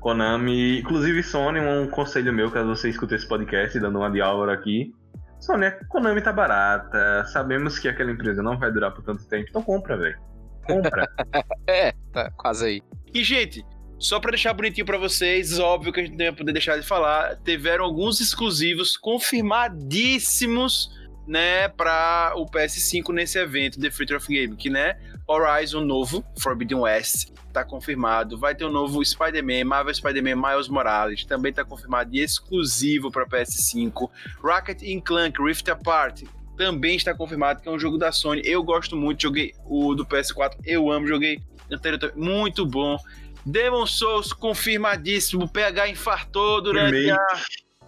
[0.03, 4.51] Konami, inclusive Sony, um conselho meu, caso você escute esse podcast, dando uma de Álvaro
[4.51, 4.93] aqui.
[5.39, 9.45] Sony, a Konami tá barata, sabemos que aquela empresa não vai durar por tanto tempo,
[9.49, 10.19] então compra, velho.
[10.67, 11.07] Compra.
[11.65, 12.81] É, tá quase aí.
[13.13, 13.65] E, gente,
[13.97, 16.85] só pra deixar bonitinho pra vocês, óbvio que a gente não ia poder deixar de
[16.85, 20.89] falar, tiveram alguns exclusivos confirmadíssimos,
[21.27, 26.79] né, pra o PS5 nesse evento, The Future of Game, que, né, Horizon novo, Forbidden
[26.79, 28.37] West, tá confirmado.
[28.37, 33.25] Vai ter um novo Spider-Man, Marvel Spider-Man Miles Morales, também tá confirmado e exclusivo pra
[33.25, 34.09] PS5.
[34.41, 36.23] Rocket Clank Rift Apart,
[36.57, 38.41] também está confirmado que é um jogo da Sony.
[38.43, 42.97] Eu gosto muito, joguei o do PS4, eu amo, joguei anterior muito bom.
[43.45, 47.11] Demon Souls confirmadíssimo, PH infartou durante Remake.
[47.11, 47.41] a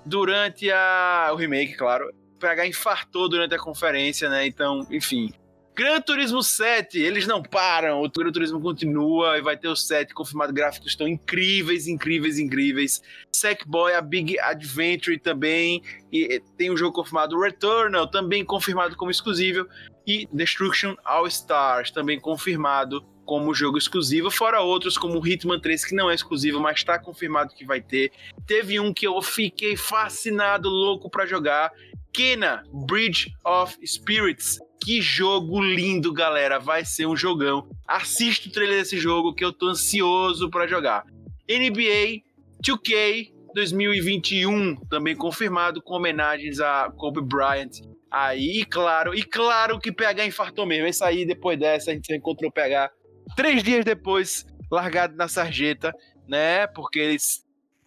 [0.05, 2.13] durante a o remake, claro.
[2.45, 4.45] PH infartou durante a conferência, né?
[4.45, 5.33] Então, enfim.
[5.75, 10.13] Gran Turismo 7, eles não param, o Gran Turismo continua e vai ter o 7
[10.13, 13.01] confirmado, gráficos estão incríveis, incríveis, incríveis.
[13.33, 15.81] Sackboy, a Big Adventure também,
[16.13, 19.67] e tem um jogo confirmado, Returnal também confirmado como exclusivo,
[20.07, 25.95] e Destruction All Stars também confirmado como jogo exclusivo, fora outros como Hitman 3 que
[25.95, 28.11] não é exclusivo, mas está confirmado que vai ter.
[28.47, 31.71] Teve um que eu fiquei fascinado, louco pra jogar,
[32.15, 34.57] Kena Bridge of Spirits.
[34.81, 37.67] Que jogo lindo, galera, vai ser um jogão.
[37.85, 41.03] Assista o trailer desse jogo que eu tô ansioso pra jogar.
[41.49, 42.21] NBA
[42.63, 49.91] 2K 2021 também confirmado com homenagens a Kobe Bryant aí, e claro, e claro que
[49.91, 50.87] PH infartou mesmo.
[50.87, 52.91] Esse aí, depois dessa, a gente encontrou PH
[53.35, 55.93] três dias depois, largado na sarjeta,
[56.27, 56.65] né?
[56.67, 57.17] Porque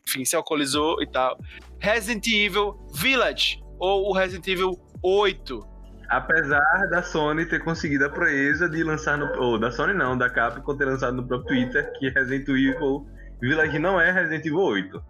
[0.06, 1.38] enfim, se alcoolizou e tal.
[1.78, 5.78] Resident Evil Village, ou o Resident Evil 8.
[6.08, 9.26] Apesar da Sony ter conseguido a proeza de lançar no.
[9.42, 13.06] Ou da Sony não, da Capcom ter lançado no próprio Twitter que Resident Evil
[13.40, 15.02] Village não é Resident Evil 8.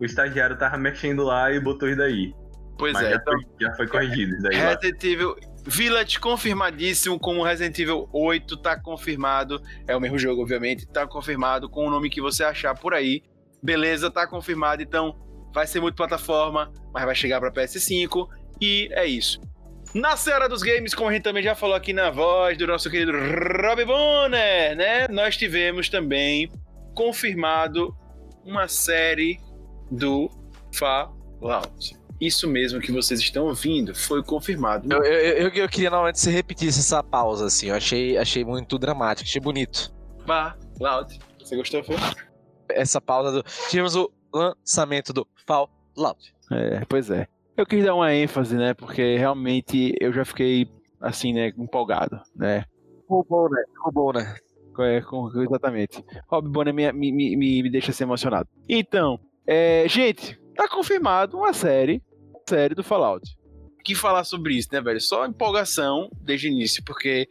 [0.00, 2.34] O estagiário tava mexendo lá e botou isso daí.
[2.78, 4.56] Pois Mas é, já, então, foi, já foi corrigido isso daí.
[4.56, 4.68] lá.
[4.70, 9.60] Resident Evil Village confirmadíssimo como Resident Evil 8 tá confirmado.
[9.86, 13.22] É o mesmo jogo, obviamente, tá confirmado com o nome que você achar por aí.
[13.62, 15.16] Beleza, tá confirmado, então
[15.56, 18.28] vai ser multiplataforma, mas vai chegar para PS5
[18.60, 19.40] e é isso.
[19.94, 22.90] Na Senhora dos Games, como a gente também já falou aqui na voz do nosso
[22.90, 25.08] querido Rob Bonner, né?
[25.08, 26.52] Nós tivemos também
[26.94, 27.96] confirmado
[28.44, 29.40] uma série
[29.90, 30.30] do
[30.74, 31.96] Fallout.
[32.20, 34.92] Isso mesmo que vocês estão ouvindo foi confirmado.
[34.92, 37.68] Eu, eu, eu, eu queria normalmente que você repetisse essa pausa, assim.
[37.68, 39.90] Eu achei, achei muito dramático, achei bonito.
[40.26, 41.18] Fallout.
[41.42, 41.94] Você gostou, Fê?
[42.68, 43.42] Essa pausa do.
[43.70, 46.34] Tivemos o lançamento do Fallout.
[46.50, 47.26] É, pois é.
[47.56, 48.74] Eu quis dar uma ênfase, né?
[48.74, 50.68] Porque realmente eu já fiquei
[51.00, 52.64] assim, né, empolgado, né?
[53.08, 53.62] Roubou, né?
[53.78, 54.36] Roubou, né?
[54.78, 56.04] É, com- exatamente.
[56.28, 58.46] Rob Bonner me, me, me, me deixa assim emocionado.
[58.68, 62.02] Então, é, gente, tá confirmado uma série,
[62.48, 63.26] série do Fallout.
[63.84, 65.00] Que falar sobre isso, né, velho?
[65.00, 67.26] Só empolgação desde o início, porque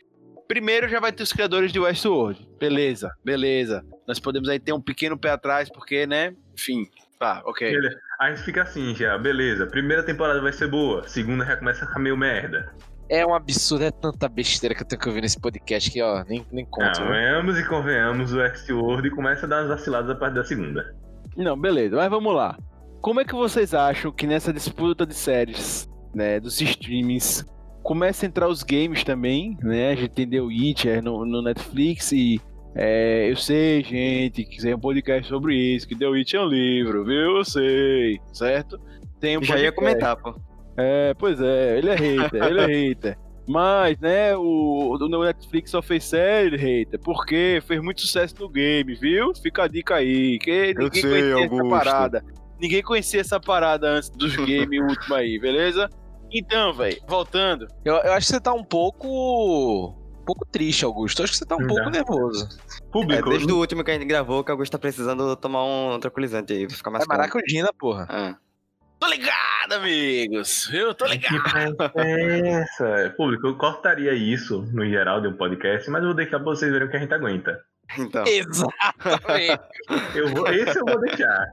[0.48, 2.48] primeiro já vai ter os criadores de Westworld.
[2.60, 3.86] Beleza, beleza.
[4.08, 6.34] Nós podemos aí ter um pequeno pé atrás, porque, né?
[6.58, 6.88] Enfim,
[7.20, 7.70] tá, ok.
[7.70, 8.00] Beleza.
[8.20, 9.68] Aí fica assim já, beleza.
[9.68, 12.74] Primeira temporada vai ser boa, segunda já começa a ficar meio merda.
[13.10, 16.24] É um absurdo, é tanta besteira que eu tenho que ouvir nesse podcast que, ó,
[16.28, 17.00] nem, nem conto.
[17.02, 20.96] Não, venhamos e convenhamos, o Westworld começa a dar umas vaciladas a partir da segunda.
[21.38, 22.58] Não, beleza, mas vamos lá.
[23.02, 27.46] Como é que vocês acham que nessa disputa de séries, né, dos streamings,
[27.84, 29.92] começa a entrar os games também, né?
[29.92, 32.42] A gente tem The Witcher no, no Netflix e
[32.76, 36.48] é, eu sei, gente, que tem um podcast sobre isso, que The Witcher é um
[36.48, 37.38] livro, viu?
[37.38, 38.78] Eu sei, certo?
[39.20, 40.36] Tem um Já ia comentar, pô.
[40.78, 43.18] É, pois é, ele é hater, ele é hater.
[43.48, 48.94] Mas, né, o, o Netflix só fez série, hater, porque fez muito sucesso no game,
[48.96, 49.34] viu?
[49.36, 51.66] Fica a dica aí, que ninguém sei, conhecia Augusto.
[51.66, 52.26] essa parada.
[52.60, 55.90] Ninguém conhecia essa parada antes dos games último aí, beleza?
[56.32, 57.68] Então, velho, voltando.
[57.86, 59.96] Eu, eu acho que você tá um pouco.
[60.26, 61.20] Um pouco triste, Augusto.
[61.20, 61.68] Eu acho que você tá um Já.
[61.68, 62.50] pouco nervoso.
[62.82, 65.64] É, Público, desde o último que a gente gravou, que o Augusto tá precisando tomar
[65.64, 67.20] um tranquilizante aí, pra ficar mais É calmo.
[67.22, 68.08] maracujina, porra.
[68.10, 68.36] Ah.
[69.00, 70.96] Tô ligado, amigos, viu?
[70.96, 71.76] Tô ligado.
[71.96, 73.14] essa.
[73.16, 76.72] Público, eu cortaria isso no geral de um podcast, mas eu vou deixar pra vocês
[76.72, 77.62] verem o que a gente aguenta.
[78.00, 79.62] Então, Exatamente.
[80.16, 81.46] Eu vou, esse eu vou deixar.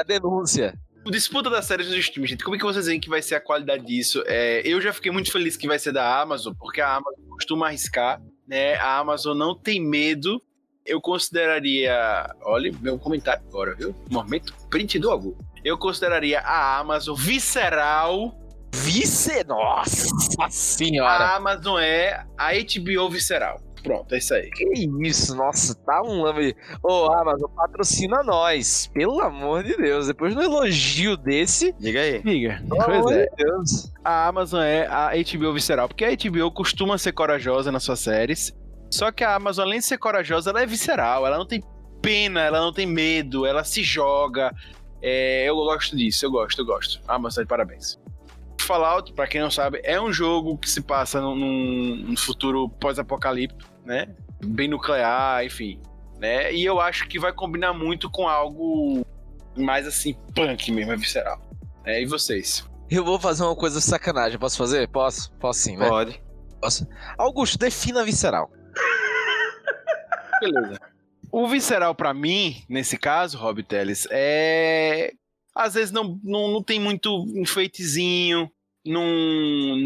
[0.00, 0.74] A denúncia.
[1.06, 3.36] O disputa das séries dos streams, gente, como é que vocês veem que vai ser
[3.36, 4.24] a qualidade disso?
[4.26, 7.68] É, eu já fiquei muito feliz que vai ser da Amazon, porque a Amazon costuma
[7.68, 8.74] arriscar, né?
[8.74, 10.42] A Amazon não tem medo.
[10.84, 12.28] Eu consideraria.
[12.42, 13.94] Olha, meu comentário agora, viu?
[14.10, 15.38] Momento print do Algu.
[15.64, 18.36] Eu consideraria a Amazon visceral.
[18.74, 19.44] Vice.
[19.44, 20.08] Nossa
[20.50, 21.24] senhora.
[21.24, 23.60] A Amazon é a HBO visceral.
[23.86, 24.50] Pronto, é isso aí.
[24.50, 24.64] Que
[25.02, 26.54] isso, nossa, tá um lame.
[26.82, 28.88] Ô, Amazon, patrocina nós.
[28.92, 30.08] Pelo amor de Deus.
[30.08, 31.72] Depois do elogio desse.
[31.78, 32.20] diga aí.
[32.22, 32.62] Diga.
[32.68, 33.26] Pelo amor Pois é.
[33.26, 33.92] de Deus.
[34.04, 38.52] a Amazon é a HBO visceral, porque a HBO costuma ser corajosa nas suas séries.
[38.90, 41.62] Só que a Amazon, além de ser corajosa, ela é visceral, ela não tem
[42.02, 44.52] pena, ela não tem medo, ela se joga.
[45.02, 47.00] É, eu gosto disso, eu gosto, eu gosto.
[47.06, 47.98] Amazon, de parabéns.
[48.60, 53.70] Fallout, pra quem não sabe, é um jogo que se passa num, num futuro pós-apocalíptico,
[53.86, 54.14] né?
[54.44, 55.80] Bem nuclear, enfim.
[56.18, 56.52] Né?
[56.52, 59.06] E eu acho que vai combinar muito com algo
[59.56, 61.40] mais assim, punk mesmo, é visceral.
[61.84, 62.68] É, e vocês?
[62.90, 64.38] Eu vou fazer uma coisa de sacanagem.
[64.38, 64.88] Posso fazer?
[64.88, 65.32] Posso?
[65.34, 65.88] Posso sim, né?
[65.88, 66.20] Pode.
[66.60, 66.86] Posso.
[67.16, 68.50] Augusto, defina visceral.
[70.40, 70.78] Beleza.
[71.30, 75.12] O visceral pra mim, nesse caso, Rob Teles, é.
[75.54, 78.50] Às vezes não, não, não tem muito enfeitezinho,
[78.84, 79.06] não,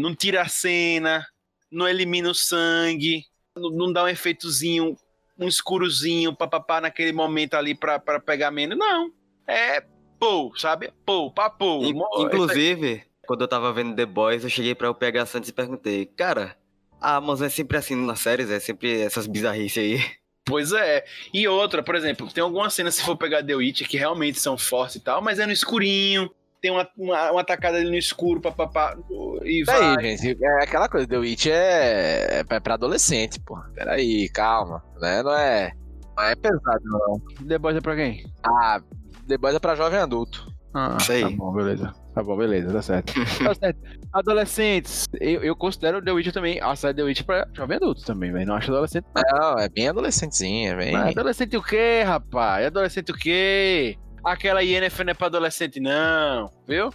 [0.01, 1.25] não tira a cena,
[1.71, 3.23] não elimina o sangue,
[3.55, 4.95] não, dá um efeitozinho,
[5.37, 8.77] um escurozinho, papapá, naquele momento ali pra, pra pegar menos.
[8.77, 9.11] Não.
[9.47, 9.83] É
[10.19, 10.93] pô, sabe?
[11.05, 11.83] Pô, papô.
[11.83, 15.53] In- inclusive, quando eu tava vendo The Boys, eu cheguei pra o PH Santos e
[15.53, 16.55] perguntei, cara,
[17.01, 20.21] a Amazon é sempre assim nas séries, é sempre essas bizarrices aí.
[20.45, 21.03] Pois é.
[21.33, 24.57] E outra, por exemplo, tem algumas cenas, se for pegar The Witcher, que realmente são
[24.57, 26.29] fortes e tal, mas é no escurinho.
[26.61, 28.95] Tem uma, uma, uma tacada ali no escuro, papapá.
[29.43, 29.95] E vai.
[29.95, 30.43] Peraí, gente.
[30.43, 31.07] É aquela coisa.
[31.07, 33.57] The Witch é, é pra adolescente, pô.
[33.73, 34.83] Peraí, calma.
[34.99, 35.23] Né?
[35.23, 35.71] Não é.
[36.15, 37.47] Não é pesado, não.
[37.47, 38.23] The Boys é pra quem?
[38.45, 38.79] Ah,
[39.27, 40.51] The Boys é pra jovem adulto.
[40.73, 41.21] Ah, Isso aí.
[41.21, 41.93] Tá bom, beleza.
[42.13, 43.13] Tá bom, beleza, tá certo.
[43.43, 43.79] tá certo.
[44.13, 48.31] Adolescentes, eu, eu considero The Witcher também, a série The Witcher pra jovem adulto também,
[48.31, 48.45] velho.
[48.45, 49.05] Não acho adolescente.
[49.15, 49.57] não.
[49.57, 50.75] É bem adolescentezinha.
[50.75, 52.67] Mas adolescente o quê, rapaz?
[52.67, 53.97] Adolescente o quê?
[54.23, 56.93] Aquela INF não é pra adolescente, não, viu?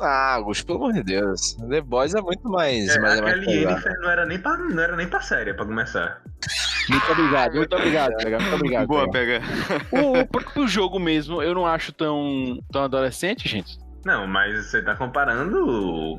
[0.00, 1.54] Ah, Augusto, pelo amor de Deus.
[1.68, 2.88] The Boys é muito mais.
[2.88, 3.50] É, mais, é aquela pesado.
[3.50, 6.22] Yennefer não era nem pra, não era nem pra série, pra começar.
[6.88, 8.86] Muito obrigado, muito obrigado, PH, muito obrigado.
[8.86, 9.40] Boa, pega.
[9.90, 13.78] O, o próprio jogo mesmo, eu não acho tão, tão adolescente, gente.
[14.06, 15.64] Não, mas você tá comparando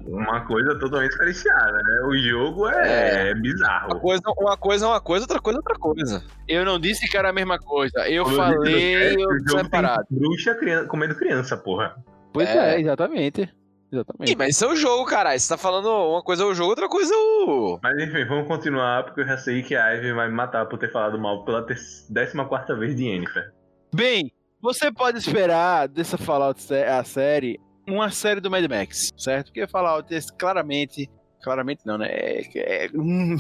[0.08, 2.02] uma coisa totalmente diferenciada, né?
[2.06, 4.00] O jogo é, Uma bizarro.
[4.02, 6.24] coisa, uma coisa é uma coisa, outra coisa é outra coisa.
[6.50, 8.08] Eu não disse que era a mesma coisa.
[8.10, 10.04] Eu falei eu o jogo separado.
[10.10, 11.96] tem bruxa criança, comendo criança, porra.
[12.34, 12.76] Pois É.
[12.76, 13.50] é, exatamente.
[13.90, 14.34] Exatamente.
[14.34, 15.40] Ih, mas isso é o jogo, caralho.
[15.40, 17.80] Você tá falando uma coisa é o jogo, outra coisa é o.
[17.82, 20.78] Mas enfim, vamos continuar, porque eu já sei que a Ivy vai me matar por
[20.78, 22.06] ter falado mal pela 14
[22.78, 23.50] vez de Yennefer.
[23.96, 24.30] Bem,
[24.62, 29.48] você pode esperar dessa Fallout sé- a série uma série do Mad Max, certo?
[29.48, 31.10] Porque Fallout é claramente.
[31.44, 32.08] Claramente não, né?
[32.10, 32.42] É,
[32.86, 32.90] é,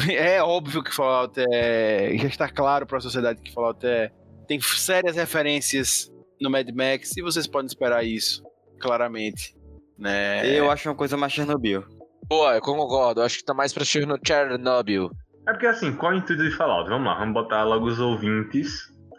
[0.37, 2.15] é óbvio que Fallout é.
[2.17, 4.11] Já está claro para a sociedade que Fallout é.
[4.47, 8.41] Tem sérias referências no Mad Max e vocês podem esperar isso,
[8.79, 9.55] claramente.
[9.97, 10.47] Né?
[10.57, 11.83] Eu acho uma coisa mais Chernobyl.
[12.29, 13.21] Pô, eu concordo.
[13.21, 15.09] Eu acho que tá mais pra Cherno- Chernobyl.
[15.47, 16.89] É porque assim, qual é o intuito de Fallout?
[16.89, 18.69] Vamos lá, vamos botar logo os ouvintes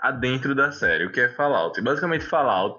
[0.01, 1.07] adentro da série.
[1.07, 1.81] O que é Fallout?
[1.83, 2.79] Basicamente, Fallout,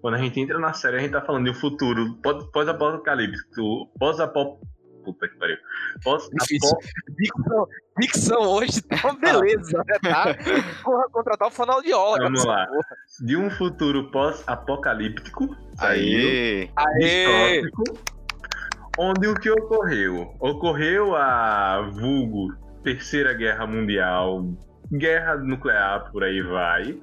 [0.00, 3.90] quando a gente entra na série, a gente tá falando de um futuro pós- pós-apocalíptico.
[3.98, 4.60] Pós-apop...
[5.04, 5.56] Puta que pariu.
[6.04, 6.76] Pós Difícil.
[7.16, 7.66] Dicção,
[7.98, 9.98] dicção hoje tá uma beleza, né?
[10.02, 10.24] Tá?
[10.84, 12.24] Porra, contratar o fonoaudiólogo.
[12.24, 12.66] Vamos lá.
[12.66, 12.86] porra.
[13.24, 15.48] De um futuro pós-apocalíptico.
[15.78, 16.70] saiu, Aí.
[16.76, 17.62] Aê!
[18.98, 20.34] onde o que ocorreu?
[20.40, 24.44] Ocorreu a vulgo Terceira Guerra Mundial,
[24.92, 27.00] guerra nuclear, por aí vai,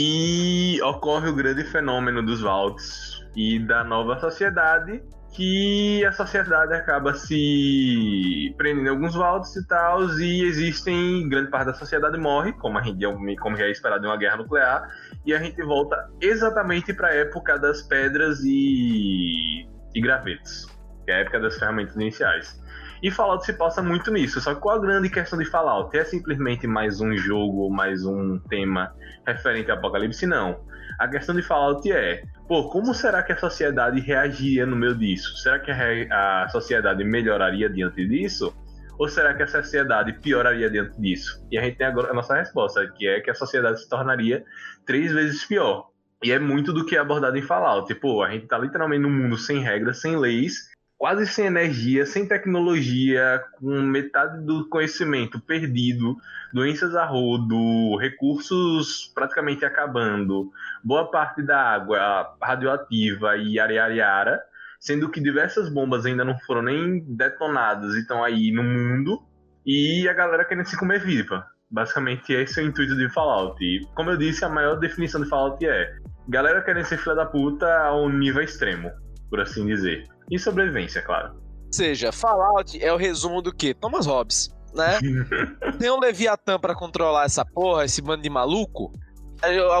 [0.00, 5.02] e ocorre o grande fenômeno dos Vaults e da nova sociedade,
[5.34, 11.66] que a sociedade acaba se prendendo em alguns Vaults e tal, e existem, grande parte
[11.66, 13.04] da sociedade morre, como a gente
[13.40, 14.88] como já é esperado em uma guerra nuclear,
[15.26, 20.66] e a gente volta exatamente para a época das pedras e, e gravetos,
[21.04, 22.56] que é a época das ferramentas iniciais.
[23.02, 25.96] E Fallout se passa muito nisso, só que qual a grande questão de Fallout?
[25.96, 28.92] É simplesmente mais um jogo ou mais um tema
[29.26, 30.26] referente ao apocalipse?
[30.26, 30.60] Não.
[30.98, 35.36] A questão de Fallout é, pô, como será que a sociedade reagiria no meio disso?
[35.36, 38.52] Será que a, a sociedade melhoraria diante disso?
[38.98, 41.46] Ou será que a sociedade pioraria diante disso?
[41.52, 44.44] E a gente tem agora a nossa resposta, que é que a sociedade se tornaria
[44.84, 45.90] três vezes pior.
[46.20, 47.86] E é muito do que é abordado em Fallout.
[47.86, 52.26] Tipo, a gente tá literalmente num mundo sem regras, sem leis, quase sem energia, sem
[52.26, 56.16] tecnologia, com metade do conhecimento perdido,
[56.52, 60.50] doenças a rodo, recursos praticamente acabando,
[60.82, 64.40] boa parte da água radioativa e areariara,
[64.80, 69.22] sendo que diversas bombas ainda não foram nem detonadas e estão aí no mundo,
[69.64, 71.46] e a galera querendo se comer viva.
[71.70, 73.62] Basicamente, esse é o intuito de Fallout.
[73.62, 77.26] E, como eu disse, a maior definição de Fallout é galera querendo ser filha da
[77.26, 78.90] puta a um nível extremo,
[79.30, 80.06] por assim dizer.
[80.30, 81.34] E sobrevivência, claro.
[81.34, 83.74] Ou seja, Fallout é o resumo do quê?
[83.74, 84.98] Thomas Hobbes, né?
[85.78, 88.92] Tem um Leviatã pra controlar essa porra, esse bando de maluco.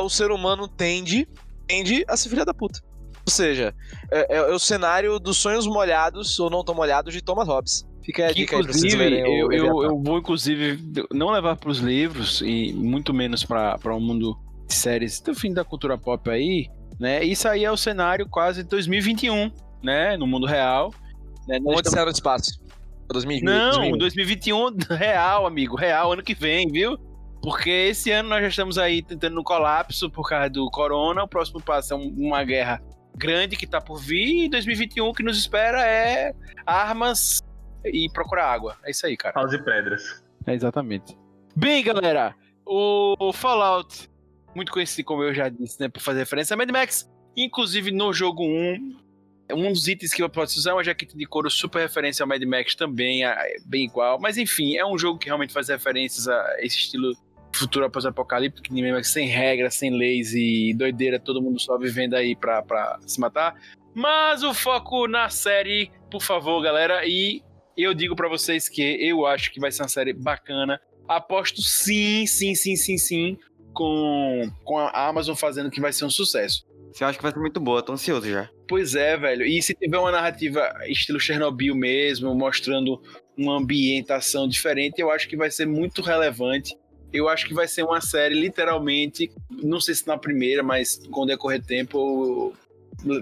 [0.02, 1.26] O ser humano tende,
[1.66, 2.80] tende a ser filha da puta.
[3.26, 3.74] Ou seja,
[4.10, 7.86] é, é- é o cenário dos sonhos molhados ou não tão molhados de Thomas Hobbes.
[8.04, 10.78] Fica aí a Que, dica aí pra vocês o eu, eu, eu vou, inclusive,
[11.12, 14.34] não levar para os livros e muito menos para um mundo
[14.66, 17.22] de séries do fim da cultura pop aí, né?
[17.24, 19.50] Isso aí é o cenário quase de 2021,
[19.82, 20.16] né?
[20.16, 20.92] No mundo real.
[21.46, 21.58] Né?
[21.60, 22.60] Onde estamos- saiu no espaço?
[23.10, 23.44] 2020.
[23.44, 23.98] Não, 2020.
[24.00, 26.98] 2021 real, amigo, real, ano que vem, viu?
[27.42, 31.22] Porque esse ano nós já estamos aí tentando no colapso por causa do corona.
[31.22, 32.82] O próximo passo é um- uma guerra
[33.16, 34.44] grande que tá por vir.
[34.44, 36.32] E 2021 o que nos espera é
[36.66, 37.40] armas
[37.84, 38.76] e procurar água.
[38.84, 39.34] É isso aí, cara.
[39.40, 40.22] House e Pedras.
[40.46, 41.16] É exatamente.
[41.56, 42.34] Bem, galera,
[42.66, 44.10] o Fallout,
[44.54, 48.12] muito conhecido, como eu já disse, né, por fazer referência a Mad Max, inclusive no
[48.12, 48.96] jogo 1,
[49.52, 52.28] um dos itens que eu posso usar é uma jaqueta de couro super referência ao
[52.28, 56.28] Mad Max também, é bem igual, mas enfim, é um jogo que realmente faz referências
[56.28, 57.16] a esse estilo
[57.54, 61.78] futuro após apocalíptico, que Mad Max sem regras, sem leis e doideira, todo mundo só
[61.78, 63.54] vivendo aí pra, pra se matar.
[63.94, 67.42] Mas o foco na série, por favor, galera, e
[67.76, 70.80] eu digo pra vocês que eu acho que vai ser uma série bacana.
[71.08, 73.38] Aposto sim, sim, sim, sim, sim,
[73.78, 76.66] com, com a Amazon fazendo que vai ser um sucesso.
[76.92, 78.50] Você acha que vai ser muito boa, tô ansioso já.
[78.66, 79.44] Pois é, velho.
[79.44, 83.00] E se tiver uma narrativa estilo Chernobyl mesmo, mostrando
[83.36, 86.76] uma ambientação diferente, eu acho que vai ser muito relevante.
[87.12, 91.22] Eu acho que vai ser uma série, literalmente, não sei se na primeira, mas com
[91.22, 92.52] o decorrer do tempo,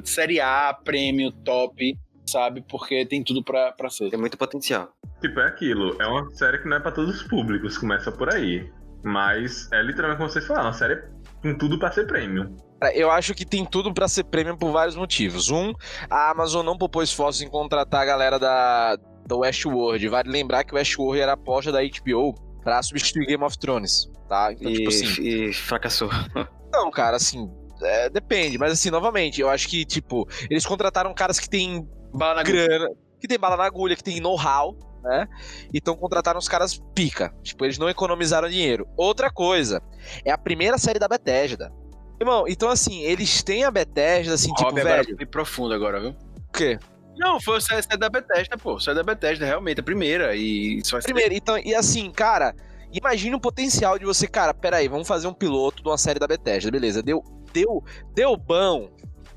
[0.04, 2.64] série A, prêmio, top, sabe?
[2.66, 4.08] Porque tem tudo pra, pra ser.
[4.08, 4.90] Tem muito potencial.
[5.20, 6.00] Tipo, é aquilo.
[6.00, 8.66] É uma série que não é pra todos os públicos, começa por aí.
[9.02, 11.02] Mas é literalmente como vocês falaram, uma série
[11.42, 12.56] com tudo pra ser premium.
[12.94, 15.50] Eu acho que tem tudo para ser premium por vários motivos.
[15.50, 15.72] Um,
[16.10, 20.06] a Amazon não poupou esforços em contratar a galera da, do Westworld.
[20.08, 24.10] Vale lembrar que o Westworld era a aposta da HBO pra substituir Game of Thrones,
[24.28, 24.52] tá?
[24.52, 25.22] Então, e, tipo assim...
[25.22, 26.10] e fracassou.
[26.72, 27.50] Não, cara, assim,
[27.82, 32.34] é, depende, mas assim, novamente, eu acho que, tipo, eles contrataram caras que têm bala
[32.34, 32.90] na grana,
[33.20, 34.76] que tem bala na agulha, que tem know-how,
[35.06, 35.28] né?
[35.72, 37.32] Então contrataram os caras pica.
[37.42, 38.86] Tipo, eles não economizaram dinheiro.
[38.96, 39.82] Outra coisa,
[40.24, 41.72] é a primeira série da Bethesda.
[42.20, 45.12] Irmão, então assim, eles têm a Bethesda, assim, tipo, Rob velho.
[45.12, 46.10] Agora profundo agora, viu?
[46.10, 46.78] O quê?
[47.16, 48.78] Não, foi o série da Bethesda, pô.
[48.78, 50.34] Série da Bethesda, realmente, a primeira.
[50.34, 52.54] E só Primeiro, então, e assim, cara,
[52.92, 56.26] imagina o potencial de você, cara, peraí, vamos fazer um piloto de uma série da
[56.26, 57.82] Bethesda, beleza, deu, deu,
[58.14, 58.90] deu bom,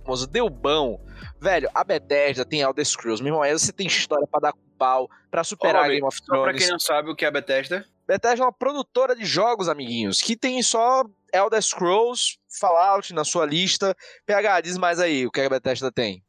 [0.05, 0.99] moço, deu bom.
[1.41, 5.09] Velho, a Bethesda tem Elder Scrolls, meu irmão, aí você tem história pra dar pau,
[5.29, 6.43] pra superar Ô, Game of Só Thrones.
[6.43, 9.69] pra quem não sabe o que é a Bethesda, Bethesda é uma produtora de jogos,
[9.69, 13.95] amiguinhos, que tem só Elder Scrolls, Fallout na sua lista.
[14.25, 16.23] PH, diz mais aí o que a Bethesda tem.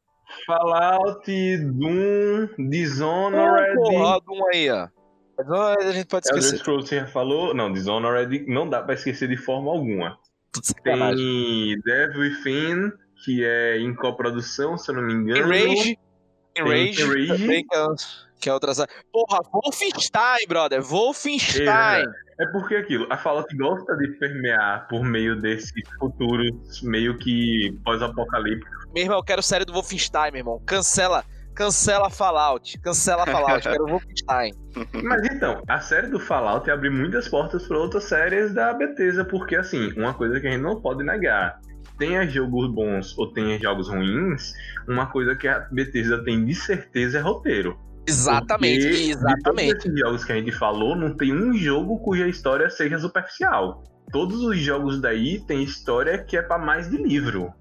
[0.46, 3.78] Fallout, Doom, Dishonored.
[3.78, 4.88] Oh, porra, Doom aí, ó.
[5.38, 6.58] Dishonored a gente pode Elder esquecer.
[6.58, 7.54] Scrolls você já falou?
[7.54, 10.18] Não, Dishonored não dá pra esquecer de forma alguma.
[10.84, 12.92] Tem Devil Within,
[13.24, 15.54] que é em coprodução, se eu não me engano.
[15.54, 15.98] Enrage.
[16.56, 17.02] Enrage.
[17.02, 18.29] Enrage.
[18.40, 18.90] Que é, é outra série.
[19.12, 20.82] Porra, Wolfenstein, brother.
[20.82, 22.04] Wolfenstein.
[22.40, 28.86] É porque aquilo, a Fallout gosta de permear por meio desses futuros meio que pós-apocalípticos.
[28.94, 30.62] Meu irmão, eu quero série do Wolfenstein, meu irmão.
[30.64, 31.22] Cancela.
[31.54, 32.78] Cancela Fallout.
[32.78, 33.68] Cancela Fallout.
[33.68, 34.52] quero Wolfenstein.
[35.04, 39.56] Mas então, a série do Fallout abre muitas portas para outras séries da Bethesda, porque
[39.56, 41.60] assim, uma coisa que a gente não pode negar,
[41.98, 44.54] tenha jogos bons ou tenha jogos ruins,
[44.88, 47.78] uma coisa que a Bethesda tem de certeza é roteiro.
[48.06, 48.82] Exatamente.
[48.86, 49.68] Porque De Exatamente.
[49.72, 53.82] todos esses jogos que a gente falou, não tem um jogo cuja história seja superficial.
[54.12, 57.52] Todos os jogos daí tem história que é para mais de livro.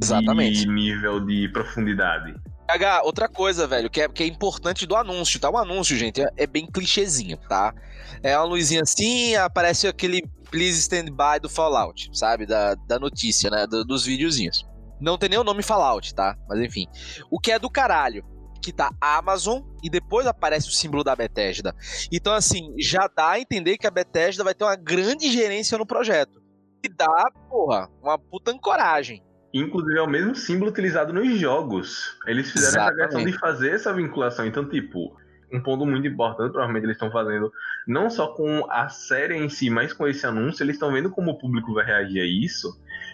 [0.00, 0.60] Exatamente.
[0.60, 2.34] De nível de profundidade.
[2.68, 5.50] H, outra coisa, velho, que é, que é importante do anúncio, tá?
[5.50, 7.74] O anúncio, gente, é, é bem clichêzinho, tá?
[8.22, 12.46] É uma luzinha assim, aparece aquele Please Stand By do Fallout, sabe?
[12.46, 13.66] Da, da notícia, né?
[13.66, 14.66] Do- dos videozinhos.
[15.00, 16.36] Não tem nem o nome Fallout, tá?
[16.48, 16.86] Mas enfim.
[17.30, 18.24] O que é do caralho,
[18.64, 21.74] que tá Amazon e depois aparece o símbolo da Bethesda.
[22.10, 25.86] Então, assim, já dá a entender que a Bethesda vai ter uma grande gerência no
[25.86, 26.42] projeto.
[26.82, 29.22] E dá, porra, uma puta ancoragem.
[29.52, 32.18] Inclusive é o mesmo símbolo utilizado nos jogos.
[32.26, 33.04] Eles fizeram essa Exatamente.
[33.04, 34.46] questão de fazer essa vinculação.
[34.46, 35.16] Então, tipo,
[35.52, 37.52] um ponto muito importante, provavelmente eles estão fazendo,
[37.86, 41.30] não só com a série em si, mas com esse anúncio, eles estão vendo como
[41.30, 42.68] o público vai reagir a isso.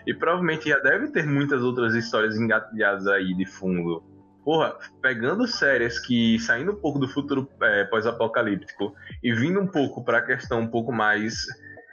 [0.06, 4.02] E provavelmente já deve ter muitas outras histórias engatilhadas aí de fundo.
[4.44, 10.02] Porra, pegando séries que saindo um pouco do futuro é, pós-apocalíptico e vindo um pouco
[10.02, 11.46] para a questão um pouco mais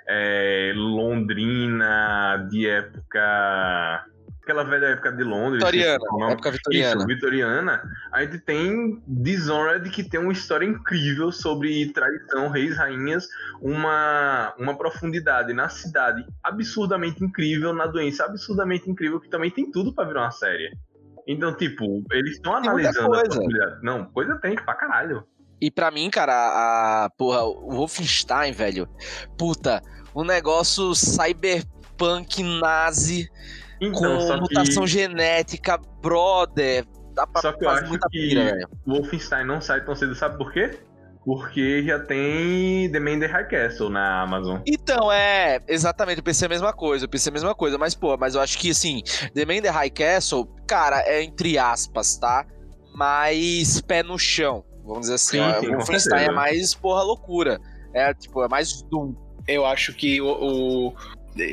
[0.08, 4.06] é, londrina, de época.
[4.42, 5.62] Aquela velha época de Londres.
[5.62, 6.96] Vitoriana, época vitoriana.
[6.96, 7.84] Isso, vitoriana.
[8.14, 13.28] A gente tem Dishonored, que tem uma história incrível sobre tradição, reis, rainhas,
[13.62, 19.94] uma, uma profundidade na cidade absurdamente incrível, na doença absurdamente incrível, que também tem tudo
[19.94, 20.72] pra virar uma série.
[21.28, 23.80] Então, tipo, eles estão analisando coisa.
[23.84, 25.24] Não, coisa tem pra caralho.
[25.60, 28.88] E pra mim, cara, a, a- porra, o Wolfenstein, velho,
[29.38, 29.82] puta,
[30.16, 33.30] um negócio cyberpunk nazi
[33.82, 38.44] Então, com mutação que genética, brother, dá pra Só que eu acho muita que- pira,
[38.46, 38.70] velho.
[38.86, 40.78] Wolfenstein não sai tão cedo, sabe por quê?
[41.26, 44.60] Porque já tem The Man in the High Castle na Amazon.
[44.66, 48.16] Então, é, exatamente, eu pensei a mesma coisa, eu pensei a mesma coisa, mas, pô,
[48.18, 49.02] mas eu acho que, assim,
[49.34, 52.46] The Man in the High Castle, cara, é entre aspas, tá?
[52.94, 56.18] Mais pé no chão, vamos dizer assim, Sim, sim, o certeza.
[56.18, 57.60] é mais, porra, loucura,
[57.94, 59.14] é, tipo, é mais Doom.
[59.48, 60.94] eu acho que o, o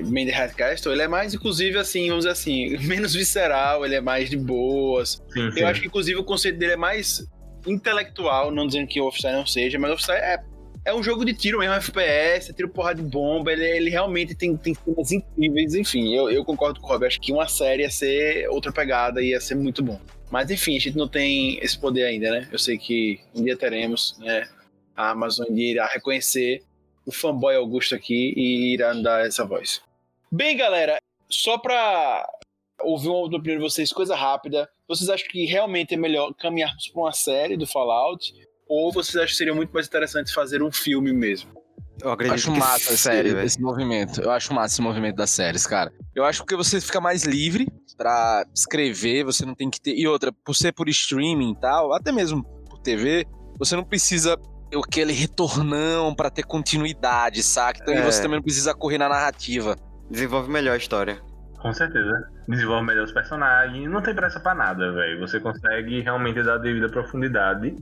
[0.04, 3.94] Man the High Castle, ele é mais, inclusive, assim, vamos dizer assim, menos visceral, ele
[3.94, 5.22] é mais de boas.
[5.32, 5.60] Sim, sim.
[5.60, 7.26] Eu acho que, inclusive, o conceito dele é mais
[7.66, 10.42] intelectual, não dizendo que o Wolfenstein não seja, mas o Wolfenstein é,
[10.84, 14.56] é um jogo de tiro mesmo, FPS, tiro porra de bomba, ele, ele realmente tem,
[14.56, 17.90] tem cenas incríveis, enfim, eu, eu concordo com o Rob, acho que uma série ia
[17.90, 19.98] ser outra pegada, ia ser muito bom.
[20.30, 22.48] Mas, enfim, a gente não tem esse poder ainda, né?
[22.50, 24.48] Eu sei que um dia teremos, né?
[24.96, 26.62] A Amazon irá reconhecer
[27.06, 29.82] o fanboy Augusto aqui e irá dar essa voz.
[30.32, 32.26] Bem, galera, só pra
[32.82, 34.68] ouvir uma opinião de vocês, coisa rápida.
[34.88, 38.32] Vocês acham que realmente é melhor caminharmos pra uma série do Fallout?
[38.68, 41.50] Ou vocês acham que seria muito mais interessante fazer um filme mesmo?
[42.02, 44.20] Eu Eu acredito acho que massa esse, série, esse movimento.
[44.20, 45.92] Eu acho massa esse movimento das séries, cara.
[46.14, 49.94] Eu acho que você fica mais livre pra escrever, você não tem que ter.
[49.96, 53.24] E outra, por ser por streaming e tal, até mesmo por TV,
[53.58, 54.36] você não precisa
[54.70, 57.78] ter aquele retornão pra ter continuidade, saca?
[57.80, 58.02] Então e É.
[58.02, 59.76] você também não precisa correr na narrativa.
[60.10, 61.20] Desenvolve melhor a história.
[61.60, 62.28] Com certeza.
[62.48, 63.88] Desenvolve melhor os personagens.
[63.88, 65.20] Não tem pressa pra nada, velho.
[65.20, 67.74] Você consegue realmente dar a devida profundidade.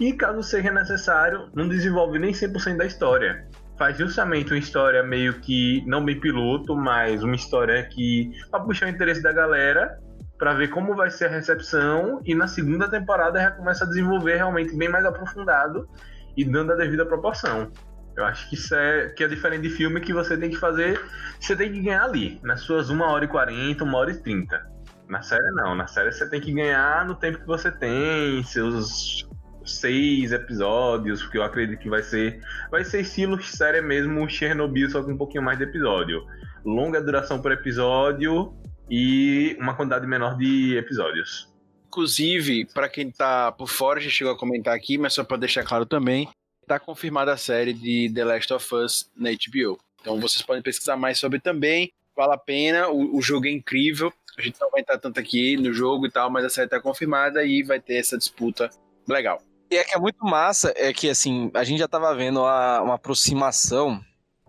[0.00, 3.46] E caso seja necessário, não desenvolve nem 100% da história.
[3.78, 8.30] Faz justamente uma história meio que, não bem piloto, mas uma história que.
[8.50, 10.00] pra puxar o interesse da galera
[10.38, 14.36] para ver como vai ser a recepção e na segunda temporada já começa a desenvolver
[14.36, 15.86] realmente bem mais aprofundado
[16.34, 17.70] e dando a devida proporção.
[18.16, 20.98] Eu acho que isso é que é diferente de filme que você tem que fazer,
[21.38, 24.66] você tem que ganhar ali, nas suas 1 hora e 40, 1 hora e 30.
[25.08, 29.28] Na série não, na série você tem que ganhar no tempo que você tem, seus
[29.64, 32.40] seis episódios, porque eu acredito que vai ser
[32.70, 36.24] vai ser estilo série mesmo Chernobyl, só com um pouquinho mais de episódio.
[36.64, 38.54] Longa duração por episódio
[38.90, 41.48] e uma quantidade menor de episódios.
[41.86, 45.64] Inclusive, para quem tá por fora, já chegou a comentar aqui, mas só para deixar
[45.64, 46.28] claro também,
[46.66, 49.78] tá confirmada a série de The Last of Us na HBO.
[50.00, 54.12] Então vocês podem pesquisar mais sobre também, vale a pena, o, o jogo é incrível.
[54.38, 56.80] A gente não vai estar tanto aqui no jogo e tal, mas a série tá
[56.80, 58.70] confirmada e vai ter essa disputa
[59.08, 59.42] legal.
[59.70, 62.82] E é que é muito massa, é que assim, a gente já tava vendo a,
[62.82, 64.00] uma aproximação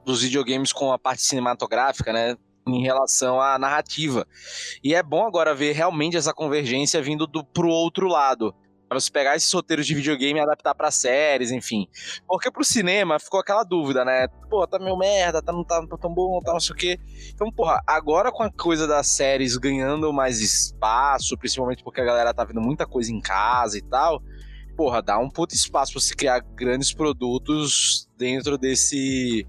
[0.04, 2.36] dos videogames com a parte cinematográfica, né?
[2.68, 4.26] em relação à narrativa.
[4.84, 8.54] E é bom agora ver realmente essa convergência vindo do, pro outro lado.
[8.88, 11.88] Pra você pegar esses roteiros de videogame e adaptar para séries, enfim.
[12.28, 14.28] Porque pro cinema ficou aquela dúvida, né?
[14.50, 17.00] Pô, tá meio merda, tá, não tá, tá tão bom, tá não sei o quê.
[17.34, 22.34] Então, porra, agora com a coisa das séries ganhando mais espaço, principalmente porque a galera
[22.34, 24.22] tá vendo muita coisa em casa e tal,
[24.82, 29.46] porra, dá um puto espaço pra você criar grandes produtos dentro desse,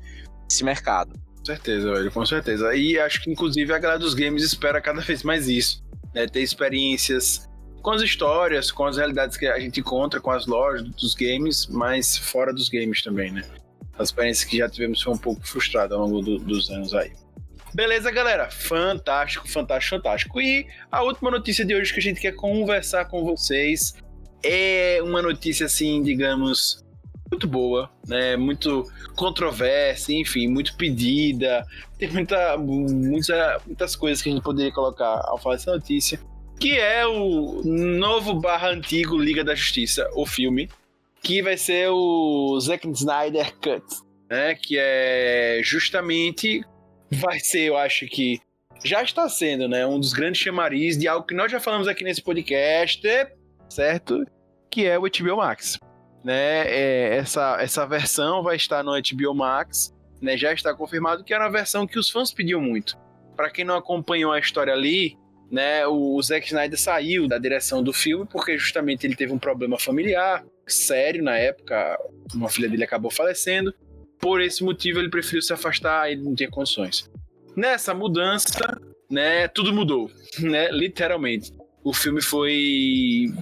[0.47, 1.19] desse mercado.
[1.39, 2.75] Com certeza, velho, com certeza.
[2.75, 5.83] E acho que, inclusive, a galera dos games espera cada vez mais isso.
[6.15, 6.27] Né?
[6.27, 7.49] Ter experiências
[7.81, 11.67] com as histórias, com as realidades que a gente encontra, com as lojas dos games,
[11.67, 13.43] mas fora dos games também, né?
[13.99, 17.11] As experiências que já tivemos foi um pouco frustrada ao longo do, dos anos aí.
[17.75, 18.51] Beleza, galera?
[18.51, 20.43] Fantástico, fantástico, fantástico.
[20.43, 23.95] E a última notícia de hoje que a gente quer conversar com vocês
[24.43, 26.83] é uma notícia, assim, digamos,
[27.31, 28.37] muito boa, né?
[28.37, 28.85] Muito
[29.17, 31.67] controversa, enfim, muito pedida.
[31.99, 36.21] Tem muita, muita, muitas coisas que a gente poderia colocar ao falar dessa notícia.
[36.61, 40.69] Que é o novo barra antigo Liga da Justiça, o filme.
[41.23, 43.85] Que vai ser o Zack Snyder Cut,
[44.31, 44.55] né?
[44.55, 46.63] Que é justamente.
[47.11, 48.41] Vai ser, eu acho que.
[48.85, 49.87] Já está sendo, né?
[49.87, 53.01] Um dos grandes chamariz de algo que nós já falamos aqui nesse podcast,
[53.73, 54.25] certo?
[54.71, 55.79] Que é o HBO Max
[56.25, 56.65] né?
[56.67, 60.37] É, essa, essa versão vai estar no HBO Max, né?
[60.37, 62.97] Já está confirmado que era a versão que os fãs pediam muito.
[63.37, 65.17] Para quem não acompanhou a história ali,
[65.51, 65.87] né?
[65.87, 69.79] O, o Zack Snyder saiu da direção do filme porque justamente ele teve um problema
[69.79, 71.99] familiar sério na época.
[72.35, 73.75] Uma filha dele acabou falecendo.
[74.21, 77.11] Por esse motivo ele preferiu se afastar, ele não tinha condições.
[77.57, 79.49] Nessa mudança, né?
[79.49, 80.71] Tudo mudou, né?
[80.71, 81.53] Literalmente.
[81.85, 83.33] O filme foi,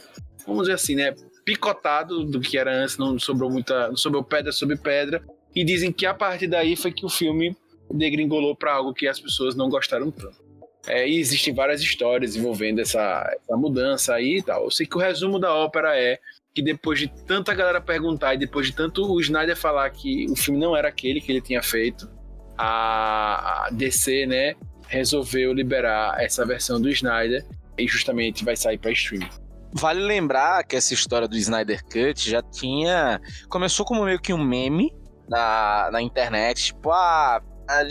[0.47, 1.14] vamos dizer assim, né?
[1.45, 5.22] picotado do que era antes, não sobrou muita, não sobrou pedra sobre pedra.
[5.55, 7.57] E dizem que a partir daí foi que o filme
[7.93, 10.38] degringolou para algo que as pessoas não gostaram tanto.
[10.86, 14.64] É, e existem várias histórias envolvendo essa, essa mudança aí e tal.
[14.64, 16.18] Eu sei que o resumo da ópera é
[16.55, 20.36] que depois de tanta galera perguntar e depois de tanto o Snyder falar que o
[20.36, 22.09] filme não era aquele que ele tinha feito,
[22.57, 24.55] a, DC, né,
[24.86, 27.45] resolveu liberar essa versão do Snyder
[27.81, 29.28] e justamente vai sair para streaming.
[29.72, 33.20] Vale lembrar que essa história do Snyder Cut já tinha.
[33.49, 34.93] Começou como meio que um meme
[35.28, 36.66] na, na internet.
[36.66, 37.41] Tipo, ah,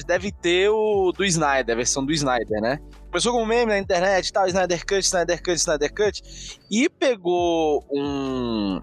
[0.06, 2.80] deve ter o do Snyder, a versão do Snyder, né?
[3.10, 6.22] Começou como meme na internet tal, Snyder Cut, Snyder Cut, Snyder Cut.
[6.70, 8.82] E pegou um.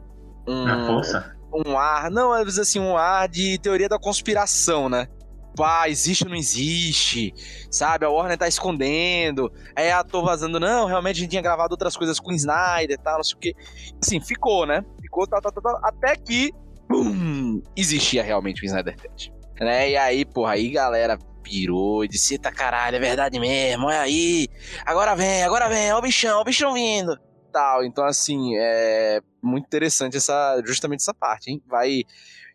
[0.49, 1.37] um Na força?
[1.53, 5.07] Um ar, não, às vezes assim, um ar de teoria da conspiração, né?
[5.65, 7.33] Ah, existe ou não existe,
[7.71, 8.05] sabe?
[8.05, 11.97] A Warner tá escondendo, aí a tô vazando, não, realmente a gente tinha gravado outras
[11.97, 13.55] coisas com o Snyder e tal, não sei o que.
[14.03, 14.85] Assim, ficou, né?
[15.01, 15.27] Ficou,
[15.83, 16.53] até que,
[16.89, 19.33] bum, existia realmente o Snyder Cut.
[19.61, 19.91] Né?
[19.91, 24.49] E aí, porra, aí galera pirou e disse, eita caralho, é verdade mesmo, olha aí,
[24.85, 27.17] agora vem, agora vem, ó o bichão, ó o bichão vindo.
[27.53, 31.63] Tal, então assim, é muito interessante essa, justamente essa parte, hein?
[31.67, 32.03] Vai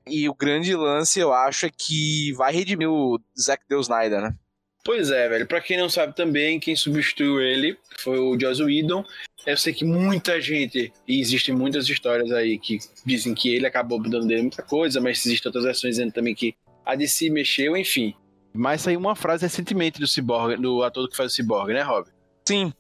[0.08, 4.36] e o grande lance, eu acho, é que vai redimir o Zack Deus Snyder, né?
[4.84, 5.48] Pois é, velho.
[5.48, 9.06] Pra quem não sabe também, quem substituiu ele foi o Joss Whedon.
[9.46, 14.02] Eu sei que muita gente, e existem muitas histórias aí que dizem que ele acabou
[14.02, 18.14] dando dele muita coisa, mas existem outras versões dizendo também que a DC mexeu, enfim.
[18.54, 22.08] Mas saiu uma frase recentemente do Cyborg, do ator que faz o Cyborg, né, Rob?
[22.48, 22.74] Sim,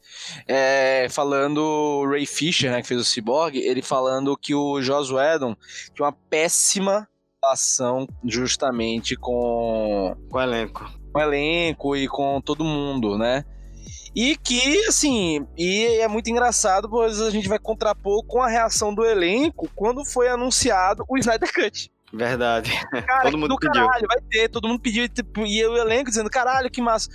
[0.48, 5.14] é, falando o Ray Fisher, né, que fez o Cyborg, ele falando que o Joss
[5.14, 5.56] Whedon
[5.94, 7.08] tinha uma péssima
[7.44, 10.86] relação justamente com, Com o elenco.
[11.12, 13.44] com o elenco e com todo mundo, né?
[14.16, 18.94] E que, assim, e é muito engraçado, pois a gente vai contrapor com a reação
[18.94, 21.90] do elenco quando foi anunciado o Snyder Cut.
[22.14, 22.72] Verdade.
[23.08, 23.86] Cara, Todo mundo do pediu.
[23.86, 27.10] caralho, vai ter, todo mundo pediu, tipo, e o elenco dizendo, caralho, que massa.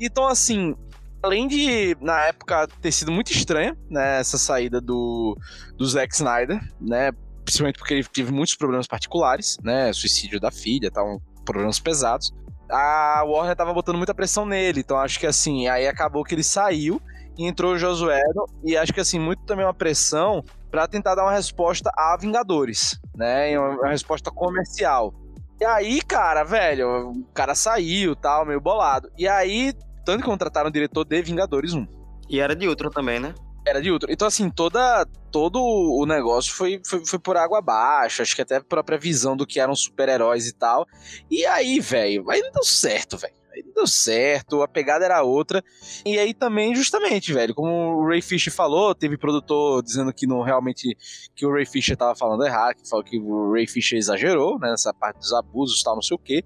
[0.00, 0.74] Então, assim,
[1.22, 5.36] além de, na época, ter sido muito estranha, né, essa saída do,
[5.78, 7.12] do Zack Snyder, né,
[7.44, 12.32] principalmente porque ele teve muitos problemas particulares, né, suicídio da filha, tal, problemas pesados.
[12.70, 16.44] A Warner tava botando muita pressão nele, então acho que, assim, aí acabou que ele
[16.44, 17.00] saiu
[17.36, 18.22] e entrou o Josué,
[18.64, 23.00] e acho que, assim, muito também uma pressão pra tentar dar uma resposta a Vingadores,
[23.16, 25.12] né, uma, uma resposta comercial.
[25.60, 29.10] E aí, cara, velho, o cara saiu, tal, meio bolado.
[29.18, 29.74] E aí,
[30.06, 31.86] tanto que contrataram o diretor de Vingadores 1.
[32.30, 33.34] E era de Ultron também, né?
[33.66, 34.10] Era de outro.
[34.10, 38.22] Então, assim, toda, todo o negócio foi, foi, foi por água abaixo.
[38.22, 40.86] Acho que até a própria visão do que eram super-heróis e tal.
[41.30, 43.34] E aí, velho, aí não deu certo, velho.
[43.52, 45.62] Aí não deu certo, a pegada era outra.
[46.06, 50.42] E aí também, justamente, velho, como o Ray Fisher falou, teve produtor dizendo que não
[50.42, 50.96] realmente
[51.34, 54.70] que o Ray Fisher tava falando errado, que falou que o Ray Fisher exagerou, né,
[54.70, 56.44] nessa parte dos abusos tal, não sei o quê.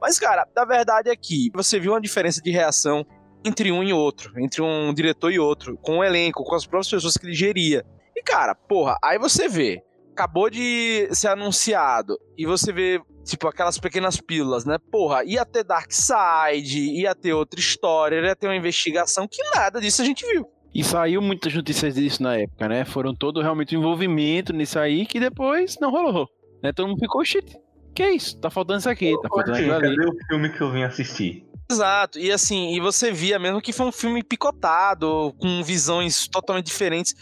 [0.00, 3.06] Mas, cara, a verdade é que você viu uma diferença de reação
[3.46, 6.90] entre um e outro, entre um diretor e outro, com o elenco, com as próprias
[6.90, 7.84] pessoas que ele geria.
[8.14, 9.82] E, cara, porra, aí você vê,
[10.12, 14.78] acabou de ser anunciado, e você vê, tipo, aquelas pequenas pílulas, né?
[14.90, 20.02] Porra, ia ter Darkseid, ia ter outra história, ia ter uma investigação, que nada disso
[20.02, 20.46] a gente viu.
[20.74, 22.84] E saiu muitas notícias disso na época, né?
[22.84, 26.28] Foram todo realmente um envolvimento nisso aí que depois não rolou.
[26.62, 26.70] Né?
[26.72, 27.56] Todo mundo ficou, shit,
[27.94, 28.38] que é isso?
[28.38, 29.96] Tá faltando isso aqui, tá faltando Assim, aquilo ali.
[29.96, 31.45] cadê o filme que eu vim assistir?
[31.68, 36.66] Exato, e assim, e você via mesmo que foi um filme picotado, com visões totalmente
[36.66, 37.14] diferentes.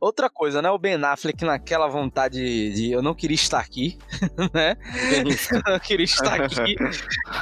[0.00, 0.70] Outra coisa, né?
[0.70, 3.98] O Ben Affleck naquela vontade de eu não queria estar aqui,
[4.54, 4.76] né?
[5.66, 6.76] eu não queria estar aqui.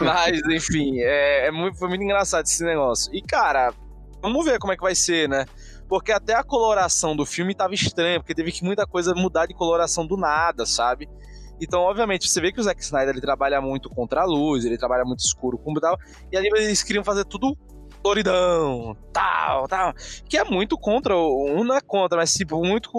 [0.01, 3.15] Mas, enfim, é, é muito, foi muito engraçado esse negócio.
[3.15, 3.75] E, cara,
[4.23, 5.45] vamos ver como é que vai ser, né?
[5.87, 9.55] Porque até a coloração do filme tava estranha, porque teve que muita coisa mudar de
[9.55, 11.09] coloração do nada, sabe?
[11.61, 14.79] Então, obviamente, você vê que o Zack Snyder ele trabalha muito contra a luz, ele
[14.79, 15.99] trabalha muito escuro com tal,
[16.31, 17.57] e ali eles queriam fazer tudo
[18.03, 19.93] coloridão, tal, tal,
[20.29, 22.91] que é muito contra, um não é contra, mas tipo, muito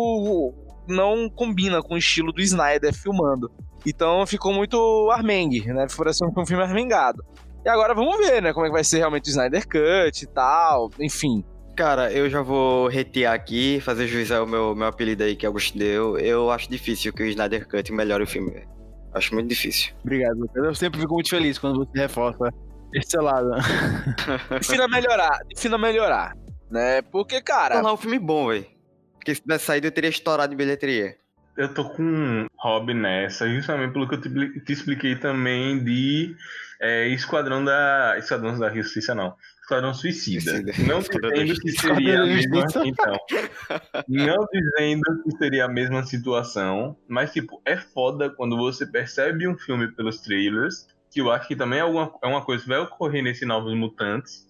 [0.88, 3.52] não combina com o estilo do Snyder filmando.
[3.86, 5.88] Então ficou muito armengue, né?
[5.96, 7.24] Pareceu um filme armengado.
[7.64, 10.28] E agora vamos ver, né, como é que vai ser realmente o Snyder Cut e
[10.28, 11.44] tal, enfim.
[11.80, 15.78] Cara, eu já vou retear aqui, fazer juiz ao meu, meu apelido aí que Augusto
[15.78, 16.20] deu.
[16.20, 18.68] Eu acho difícil que o Snyder Cut melhore o filme.
[19.14, 19.94] Acho muito difícil.
[20.04, 20.62] Obrigado, Lucas.
[20.62, 22.54] Eu sempre fico muito feliz quando você reforça
[22.94, 23.52] esse lado.
[24.60, 26.34] Defina melhorar, defina melhorar,
[26.70, 27.02] né?
[27.02, 28.66] Porque, cara, Tornar um filme bom, velho.
[29.14, 31.16] Porque se tivesse saído, eu teria estourado de bilheteria.
[31.56, 36.36] Eu tô com um hobby nessa, justamente pelo que eu te, te expliquei também de
[36.82, 38.16] é, Esquadrão da.
[38.18, 39.34] Esquadrão da Justiça, não.
[39.70, 40.42] Esquadrão Suicida.
[40.42, 40.74] Suicida.
[40.88, 42.66] Não dizendo que seria a mesma.
[42.84, 43.18] Então.
[44.08, 49.56] Não dizendo que seria a mesma situação, mas, tipo, é foda quando você percebe um
[49.56, 52.80] filme pelos trailers, que eu acho que também é, alguma, é uma coisa que vai
[52.80, 54.48] ocorrer nesse Novos Mutantes,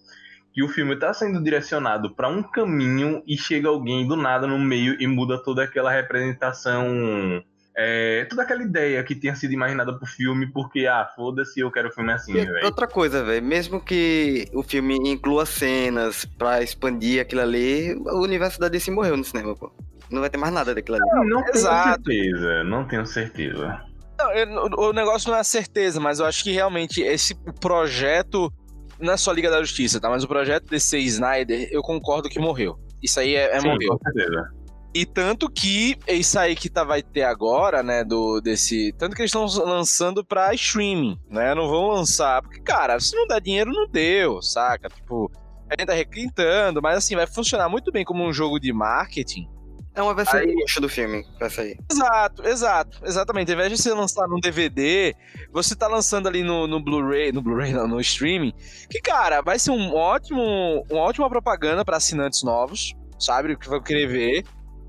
[0.54, 4.58] que o filme tá sendo direcionado pra um caminho e chega alguém do nada no
[4.58, 7.44] meio e muda toda aquela representação.
[7.78, 11.90] É, toda aquela ideia que tinha sido imaginada pro filme, porque, ah, foda-se, eu quero
[11.90, 12.66] o filme assim, velho.
[12.66, 18.60] outra coisa, velho, mesmo que o filme inclua cenas pra expandir aquilo ali, o universo
[18.60, 19.72] da DC morreu no cinema, pô.
[20.12, 21.30] Não vai ter mais nada daquilo ali.
[21.30, 22.04] Não tenho exato.
[22.12, 23.80] certeza, não tenho certeza.
[24.18, 27.36] Não, eu- o o negócio não é a certeza, mas eu acho que realmente esse
[27.62, 28.52] projeto
[29.00, 30.10] não é só Liga da Justiça, tá?
[30.10, 32.78] Mas o projeto DC Snyder, eu concordo que morreu.
[33.02, 33.90] Isso aí é, é Sim, morreu.
[33.90, 34.50] com certeza.
[34.94, 39.22] E tanto que isso aí que tá, vai ter agora, né, do desse, tanto que
[39.22, 41.54] eles estão lançando pra streaming, né?
[41.54, 44.90] Não vão lançar, porque cara, se não der dinheiro não deu, saca?
[44.90, 45.32] Tipo,
[45.70, 49.48] a gente tá requintando, mas assim vai funcionar muito bem como um jogo de marketing.
[49.94, 51.78] É uma versão Aí- do filme, vai sair.
[51.92, 53.52] Exato, exato, exatamente.
[53.52, 55.14] Ao invés de você lançar num DVD,
[55.52, 58.54] você tá lançando ali no, no Blu-ray, no Blu-ray não, no streaming,
[58.90, 63.58] que, cara, vai ser um ótimo, uma ótima propaganda pra assinantes novos, sabe?
[63.58, 64.44] Que vai querer ver.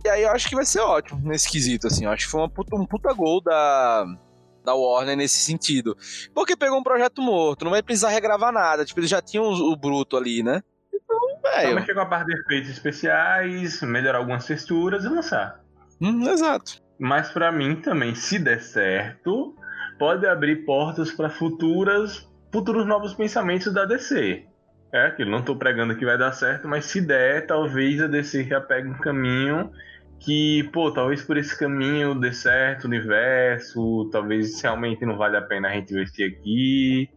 [0.05, 2.05] E aí eu acho que vai ser ótimo nesse quesito, assim.
[2.05, 4.05] Eu acho que foi uma puta- um puta gol da,
[4.64, 5.96] da Warner nesse sentido.
[6.34, 8.84] Porque pegou um projeto morto, não vai precisar regravar nada.
[8.84, 10.62] Tipo, eles já tinham o, bruto ali, né?
[10.92, 11.74] Então, Só velho.
[11.74, 15.61] mexer com a parte de efeitos especiais, melhorar algumas texturas e lançar.
[16.01, 16.80] Hum, exato.
[16.98, 19.55] Mas pra mim também, se der certo,
[19.98, 24.44] pode abrir portas pra futuras, futuros novos pensamentos da DC.
[24.92, 28.44] É aquilo, não tô pregando que vai dar certo, mas se der, talvez a DC
[28.44, 29.70] já pegue um caminho
[30.21, 35.43] que, pô, talvez por esse caminho dê certo o universo, talvez realmente não vale a
[35.43, 37.09] pena a gente investir aqui.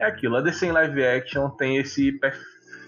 [0.00, 2.32] É aquilo, a DC em live action tem esse pé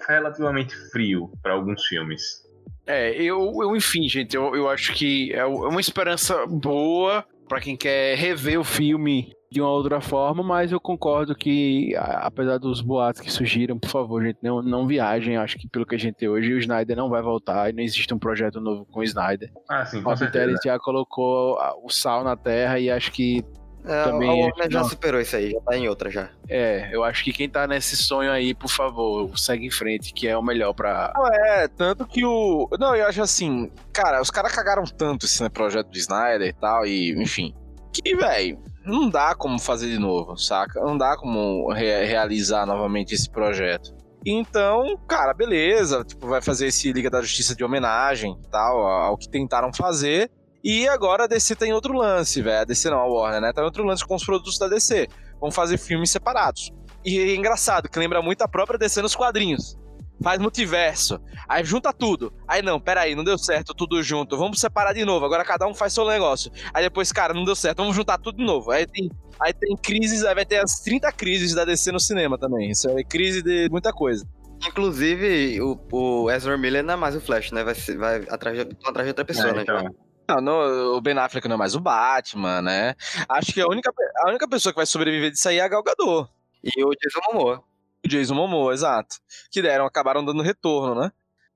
[0.09, 2.45] relativamente frio para alguns filmes.
[2.87, 7.77] É, eu, eu enfim, gente, eu, eu acho que é uma esperança boa para quem
[7.77, 13.21] quer rever o filme de uma outra forma, mas eu concordo que, apesar dos boatos
[13.21, 15.37] que surgiram, por favor, gente, não, não viajem.
[15.37, 17.83] Acho que pelo que a gente tem hoje, o Snyder não vai voltar e não
[17.83, 19.53] existe um projeto novo com o Snyder.
[19.69, 23.45] Ah, sim, com o Peter já colocou o sal na terra e acho que
[23.85, 26.31] também a Warner já superou isso aí, já tá em outra já.
[26.49, 30.27] É, eu acho que quem tá nesse sonho aí, por favor, segue em frente, que
[30.27, 31.13] é o melhor pra.
[31.15, 32.69] Não, é, tanto que o.
[32.79, 36.53] Não, eu acho assim, cara, os caras cagaram tanto esse né, projeto do Snyder e
[36.53, 37.55] tal, e, enfim.
[37.93, 40.81] Que, velho, não dá como fazer de novo, saca?
[40.81, 43.95] Não dá como re realizar novamente esse projeto.
[44.27, 49.29] Então, cara, beleza, tipo, vai fazer esse Liga da Justiça de homenagem tal, ao que
[49.29, 50.31] tentaram fazer.
[50.65, 52.63] E agora a DC tem outro lance, velho.
[52.63, 53.53] A DC não, a Warner, né?
[53.53, 55.07] Tem outro lance com os produtos da DC.
[55.39, 56.73] Vão fazer filmes separados.
[57.05, 59.77] E é engraçado, que lembra muito a própria DC nos quadrinhos.
[60.23, 61.21] Faz multiverso.
[61.47, 62.33] Aí junta tudo.
[62.49, 64.39] Aí não, peraí, não deu certo tudo junto.
[64.39, 65.27] Vamos separar de novo.
[65.27, 66.51] Agora cada um faz seu negócio.
[66.73, 67.79] Aí depois, cara, não deu certo.
[67.79, 68.71] Vamos juntar tudo de novo.
[68.71, 72.39] Aí tem, aí tem crises, aí vai ter as 30 crises da DC no cinema
[72.39, 72.71] também.
[72.71, 74.27] Isso é crise de muita coisa.
[74.67, 77.63] Inclusive, o, o Ezra Miller não é mais o Flash, né?
[77.63, 79.63] Vai, vai atrás, de, atrás de outra pessoa, é, né?
[79.63, 80.04] Então.
[80.29, 82.95] Não, no, o Ben Affleck não é mais o Batman, né?
[83.29, 83.93] Acho que a única,
[84.25, 86.31] a única pessoa que vai sobreviver disso aí é a Gal Gadot.
[86.63, 87.63] E o Jason Momoa.
[88.05, 89.17] O Jason Momoa, exato.
[89.51, 91.13] Que deram, acabaram dando retorno, né?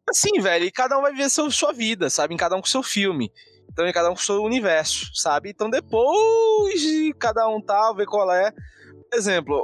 [0.09, 2.35] Assim, velho, e cada um vai viver seu, sua vida, sabe?
[2.35, 3.33] Em cada um com seu filme.
[3.71, 5.51] Então, em cada um com seu universo, sabe?
[5.51, 8.51] Então, depois de cada um tal, ver qual é.
[8.51, 9.63] Por exemplo,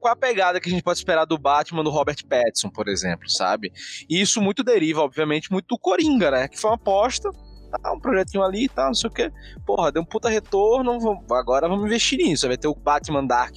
[0.00, 3.28] qual a pegada que a gente pode esperar do Batman do Robert Pattinson, por exemplo,
[3.28, 3.72] sabe?
[4.08, 6.48] E isso muito deriva, obviamente, muito do Coringa, né?
[6.48, 7.30] Que foi uma aposta,
[7.78, 9.32] tá, um projetinho ali e tal, não sei o que.
[9.64, 12.46] Porra, deu um puta retorno, vamos, agora vamos investir nisso.
[12.46, 13.54] Vai ter o Batman Dark,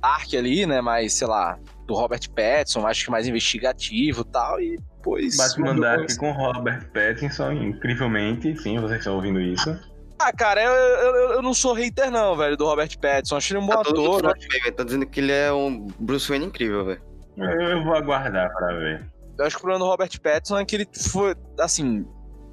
[0.00, 0.80] Dark ali, né?
[0.80, 5.36] Mais, sei lá, do Robert Pattinson, acho que mais investigativo e tal, e depois...
[5.36, 9.76] Batman Dark com Robert Pattinson, incrivelmente, sim, vocês estão ouvindo isso.
[10.18, 13.36] Ah, cara, eu, eu, eu, não sou hater não, velho, do Robert Pattinson.
[13.36, 14.22] Acho ele um bom tá ator.
[14.22, 14.70] Né?
[14.74, 17.02] Tá dizendo que ele é um Bruce Wayne incrível, velho.
[17.36, 19.06] Eu vou aguardar pra ver.
[19.36, 22.06] Eu acho que o problema do Robert Pattinson é que ele foi, assim,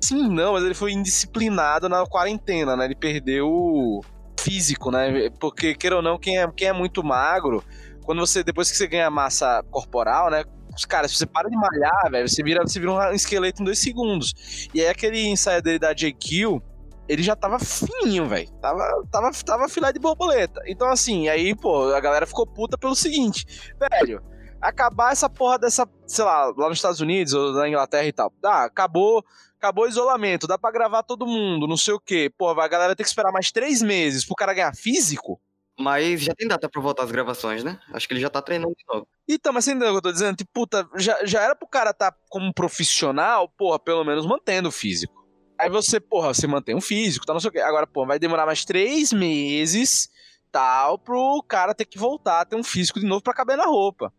[0.03, 2.85] Sim, não, mas ele foi indisciplinado na quarentena, né?
[2.85, 4.01] Ele perdeu o
[4.39, 5.29] físico, né?
[5.39, 7.63] Porque, queira ou não, quem é, quem é muito magro,
[8.03, 10.43] quando você, depois que você ganha massa corporal, né?
[10.87, 13.77] Cara, se você para de malhar, velho, você vira, você vira um esqueleto em dois
[13.77, 14.67] segundos.
[14.73, 16.61] E aí aquele ensaio dele da JQ,
[17.07, 18.49] ele já tava fininho, velho.
[18.61, 20.61] Tava, tava, tava filé de borboleta.
[20.65, 23.45] Então, assim, aí, pô, a galera ficou puta pelo seguinte,
[23.77, 24.23] velho,
[24.61, 28.31] acabar essa porra dessa, sei lá, lá nos Estados Unidos ou na Inglaterra e tal.
[28.43, 29.23] Ah, acabou
[29.57, 32.31] acabou o isolamento, dá para gravar todo mundo, não sei o quê.
[32.35, 35.39] Pô, a galera ter que esperar mais três meses pro cara ganhar físico?
[35.79, 37.79] Mas já tem data pra voltar as gravações, né?
[37.93, 39.07] Acho que ele já tá treinando de novo.
[39.27, 40.35] Então, mas você entendeu o que eu tô dizendo?
[40.35, 44.71] Tipo, puta, já, já era pro cara tá como profissional, porra, pelo menos mantendo o
[44.71, 45.13] físico.
[45.59, 47.59] Aí você, porra, você mantém o físico, tá, não sei o quê.
[47.59, 50.09] Agora, pô, vai demorar mais três meses,
[50.51, 53.65] tal, pro cara ter que voltar a ter um físico de novo pra caber na
[53.65, 54.11] roupa.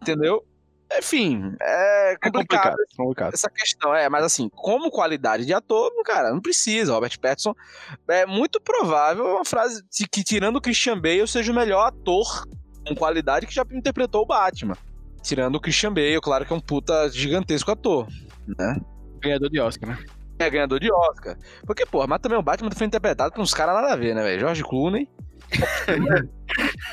[0.00, 0.44] Entendeu?
[0.98, 3.94] Enfim, é complicado, é complicado, complicado, essa questão.
[3.94, 6.92] É, mas assim, como qualidade de ator, cara, não precisa.
[6.92, 7.54] Robert Pattinson
[8.08, 12.46] é muito provável uma frase de que, tirando o Christian Bale, seja o melhor ator
[12.86, 14.76] com qualidade que já interpretou o Batman.
[15.22, 18.06] Tirando o Christian Bale, claro que é um puta gigantesco ator,
[18.46, 18.80] né?
[19.20, 19.98] Ganhador de Oscar, né?
[20.38, 21.36] É, ganhador de Oscar.
[21.66, 24.22] Porque, porra, mas também o Batman foi interpretado por uns caras nada a ver, né,
[24.22, 24.40] velho?
[24.40, 25.08] George Clooney.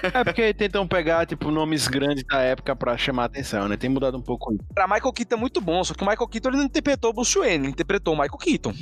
[0.03, 3.77] É porque tentam pegar, tipo, nomes grandes da época pra chamar a atenção, né?
[3.77, 4.55] Tem mudado um pouco.
[4.73, 7.13] Pra Michael Keaton é muito bom, só que o Michael Keaton ele não interpretou o
[7.13, 8.73] Bruce Wayne, ele interpretou o Michael Keaton.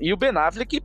[0.00, 0.82] E o Ben Affleck,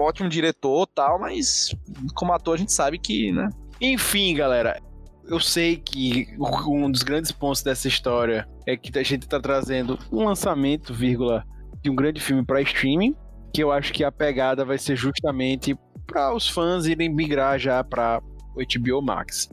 [0.00, 1.74] ótimo diretor tal, mas
[2.14, 3.48] como ator a gente sabe que, né?
[3.80, 4.80] Enfim, galera,
[5.28, 6.26] eu sei que
[6.66, 11.44] um dos grandes pontos dessa história é que a gente tá trazendo um lançamento, vírgula,
[11.82, 13.14] de um grande filme para streaming,
[13.54, 15.76] que eu acho que a pegada vai ser justamente
[16.08, 18.20] para os fãs irem migrar já para
[18.56, 19.48] o HBO Max.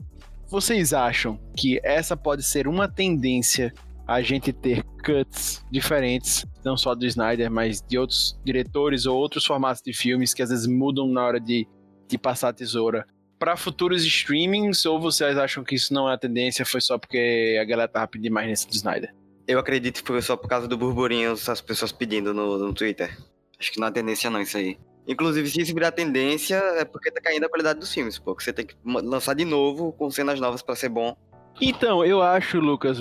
[0.48, 3.72] Vocês acham que essa pode ser uma tendência
[4.06, 9.44] a gente ter cuts diferentes, não só do Snyder, mas de outros diretores ou outros
[9.44, 11.68] formatos de filmes que às vezes mudam na hora de,
[12.08, 13.06] de passar a tesoura
[13.38, 14.86] para futuros streamings?
[14.86, 18.06] Ou vocês acham que isso não é a tendência, foi só porque a galera tava
[18.06, 19.12] pedindo mais nesse do Snyder?
[19.46, 23.16] Eu acredito que foi só por causa do burburinho, as pessoas pedindo no, no Twitter.
[23.58, 24.78] Acho que não é tendência não isso aí.
[25.08, 28.34] Inclusive, se isso virar tendência, é porque tá caindo a qualidade dos filmes, pô.
[28.34, 31.16] Que você tem que lançar de novo com cenas novas para ser bom.
[31.60, 32.98] Então, eu acho, Lucas,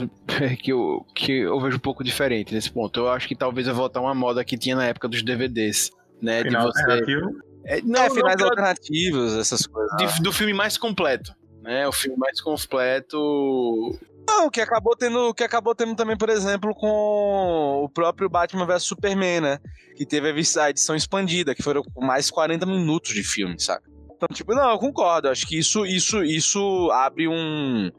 [0.61, 2.99] que eu, que eu vejo um pouco diferente nesse ponto.
[3.01, 5.89] Eu acho que talvez vai voltar uma moda que tinha na época dos DVDs.
[6.21, 6.41] né?
[6.43, 6.81] Final de você.
[6.81, 7.29] alternativo.
[7.65, 9.91] É, Não, não, é, finais não, alternativos, essas coisas.
[9.97, 11.33] de- do filme mais completo.
[11.63, 11.87] Né?
[11.87, 13.97] O filme mais completo.
[14.27, 18.83] Não, que acabou tendo, que acabou tendo também, por exemplo, com o próprio Batman vs
[18.83, 19.59] Superman, né?
[19.95, 23.89] Que teve a edição expandida, que foram mais 40 minutos de filme, saca?
[24.15, 25.29] Então, tipo, não, eu concordo.
[25.29, 27.91] Acho que isso, isso, isso abre um,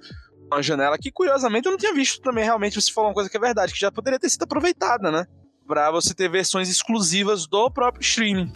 [0.50, 2.44] uma janela que, curiosamente, eu não tinha visto também.
[2.44, 5.26] Realmente, você falou uma coisa que é verdade, que já poderia ter sido aproveitada, né?
[5.66, 8.52] Pra você ter versões exclusivas do próprio streaming.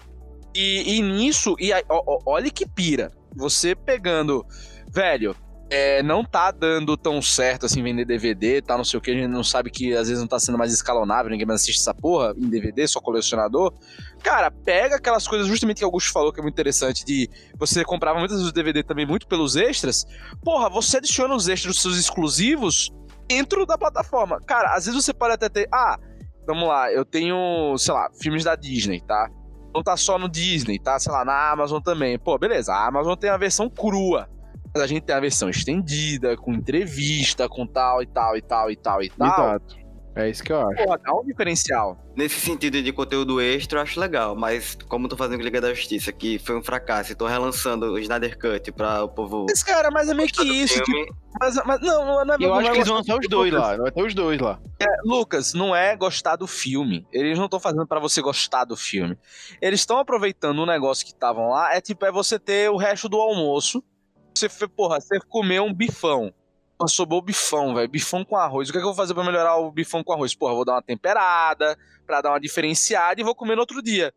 [0.55, 3.13] E, e nisso, e aí, ó, ó, olha que pira.
[3.37, 4.45] Você pegando,
[4.93, 5.37] velho,
[5.71, 9.15] é, não tá dando tão certo assim vender DVD, tá, não sei o que, a
[9.15, 11.95] gente não sabe que às vezes não tá sendo mais escalonável, ninguém mais assiste essa
[11.95, 13.73] porra em DVD, só colecionador.
[14.21, 17.85] Cara, pega aquelas coisas justamente que o Augusto falou que é muito interessante, de você
[17.85, 20.05] comprava muitas vezes o DVD também muito pelos extras.
[20.43, 22.91] Porra, você adiciona os extras dos seus exclusivos
[23.29, 24.41] dentro da plataforma.
[24.45, 25.97] Cara, às vezes você pode até ter, ah,
[26.45, 29.31] vamos lá, eu tenho, sei lá, filmes da Disney, tá?
[29.73, 32.19] Não tá só no Disney, tá, sei lá, na Amazon também.
[32.19, 34.29] Pô, beleza, a Amazon tem a versão crua.
[34.75, 38.71] Mas a gente tem a versão estendida, com entrevista, com tal e tal e tal
[38.71, 39.29] e tal e tal.
[39.29, 39.81] Exato.
[40.15, 40.85] É isso que eu acho.
[40.85, 41.97] Pô, dá um diferencial.
[42.17, 45.61] Nesse sentido de conteúdo extra, eu acho legal, mas como eu tô fazendo com Liga
[45.61, 49.47] da Justiça, que foi um fracasso, e tô relançando o Snyder Cut pra o povo.
[49.49, 50.83] Mas, cara, mas é meio que isso.
[50.83, 53.21] Tipo, mas, mas não, não, é Eu não acho é que eles vão lançar os
[53.21, 53.77] do dois lá.
[53.77, 54.59] Vai ter os dois lá.
[54.81, 57.07] É, Lucas, não é gostar do filme.
[57.13, 59.17] Eles não estão fazendo pra você gostar do filme.
[59.63, 61.73] Eles estão aproveitando um negócio que estavam lá.
[61.73, 63.83] É tipo, é você ter o resto do almoço.
[64.35, 66.33] Você, porra, você comer um bifão.
[66.79, 67.89] Pô, Sobrou o bifão, velho.
[67.89, 68.69] Bifão com arroz.
[68.69, 70.35] O que, é que eu vou fazer pra melhorar o bifão com arroz?
[70.35, 74.13] Porra, vou dar uma temperada, pra dar uma diferenciada e vou comer no outro dia.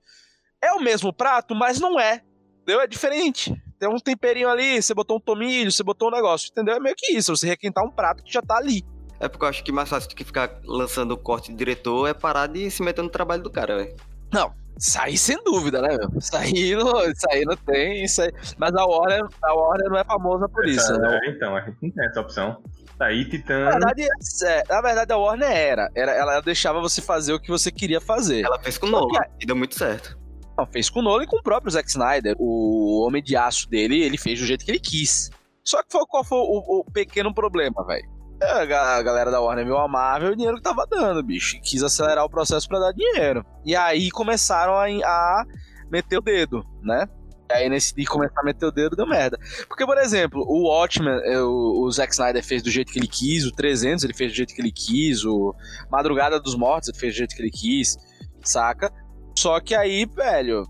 [0.61, 2.21] É o mesmo prato, mas não é.
[2.61, 2.81] Entendeu?
[2.81, 3.53] É diferente.
[3.77, 6.75] Tem um temperinho ali, você botou um tomilho, você botou um negócio, entendeu?
[6.75, 8.81] É meio que isso, você requentar um prato que já tá ali.
[9.19, 12.07] É porque eu acho que mais fácil do que ficar lançando o corte de diretor
[12.07, 13.95] é parar de se meter no trabalho do cara, velho.
[14.31, 14.62] Isso
[14.99, 16.09] aí sem dúvida, né, meu?
[16.33, 16.97] Aí não,
[17.31, 18.31] aí não tem, isso aí...
[18.57, 21.19] Mas a Warner, a Warner não é famosa por isso, né?
[21.23, 22.61] é, então, a gente não tem essa opção.
[22.97, 23.65] Tá aí, Titã.
[23.65, 24.07] Na verdade,
[24.45, 25.89] é, na verdade, a Warner era.
[25.95, 28.45] era ela deixava você fazer o que você queria fazer.
[28.45, 30.17] Ela fez com o Nolan e deu muito certo.
[30.57, 32.35] Não, fez com o Nolan e com o próprio Zack Snyder.
[32.37, 35.31] O Homem de Aço dele, ele fez do jeito que ele quis.
[35.63, 38.12] Só que foi, qual foi o, o pequeno problema, velho?
[38.51, 41.55] A ga- a galera da Warner viu a Marvel o dinheiro que tava dando, bicho.
[41.57, 43.45] E quis acelerar o processo pra dar dinheiro.
[43.65, 45.45] E aí começaram a, a
[45.91, 47.07] meter o dedo, né?
[47.49, 49.37] E aí nesse de começar a meter o dedo deu merda.
[49.67, 53.07] Porque, por exemplo, o Watchmen, eh, o, o Zack Snyder fez do jeito que ele
[53.07, 55.53] quis, o 300 ele fez do jeito que ele quis, o
[55.91, 57.95] Madrugada dos Mortos ele fez do jeito que ele quis,
[58.43, 58.91] saca?
[59.37, 60.63] Só que aí, velho,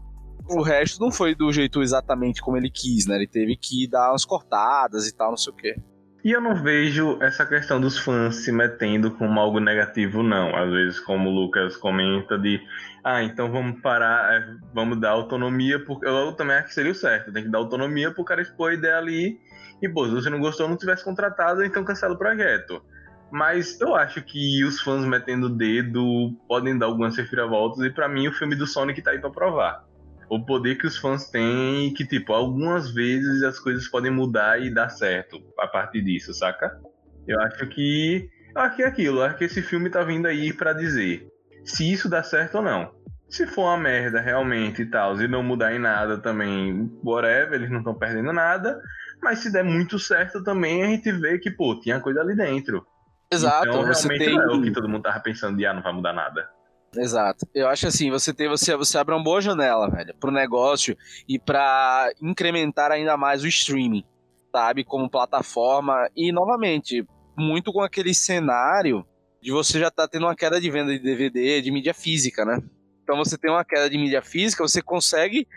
[0.49, 3.15] o resto não foi do jeito exatamente como ele quis, né?
[3.15, 5.75] Ele teve que dar umas cortadas e tal, não sei o quê.
[6.23, 10.55] E eu não vejo essa questão dos fãs se metendo como algo negativo, não.
[10.55, 12.61] Às vezes, como o Lucas comenta, de
[13.03, 16.95] ah, então vamos parar, é, vamos dar autonomia, porque eu também acho que seria o
[16.95, 17.33] certo.
[17.33, 19.37] Tem que dar autonomia pro cara expor a ideia ali.
[19.81, 22.81] E, pô, se você não gostou, não tivesse contratado, então cancela o projeto.
[23.29, 28.07] Mas eu acho que os fãs metendo o dedo podem dar algumas reviravoltas, e pra
[28.07, 29.83] mim o filme do Sonic tá aí pra provar.
[30.29, 34.61] O poder que os fãs têm e que, tipo, algumas vezes as coisas podem mudar
[34.61, 36.79] e dar certo a partir disso, saca?
[37.27, 38.29] Eu acho que.
[38.55, 41.27] Eu acho que é aquilo, eu acho que esse filme tá vindo aí pra dizer
[41.63, 42.91] se isso dá certo ou não.
[43.29, 47.71] Se for uma merda realmente e tal, e não mudar em nada também, whatever, eles
[47.71, 48.79] não estão perdendo nada.
[49.21, 52.85] Mas se der muito certo também, a gente vê que, pô, tinha coisa ali dentro.
[53.31, 54.35] Exato, então, realmente tem.
[54.35, 56.47] não é o que todo mundo tava pensando de, ah, não vai mudar nada.
[56.95, 57.47] Exato.
[57.53, 60.95] Eu acho assim, você tem, você, você abre uma boa janela, velho, pro negócio
[61.27, 64.03] e pra incrementar ainda mais o streaming,
[64.51, 67.05] sabe, como plataforma e novamente,
[67.37, 69.05] muito com aquele cenário
[69.41, 72.61] de você já tá tendo uma queda de venda de DVD, de mídia física, né?
[73.03, 75.47] Então você tem uma queda de mídia física, você consegue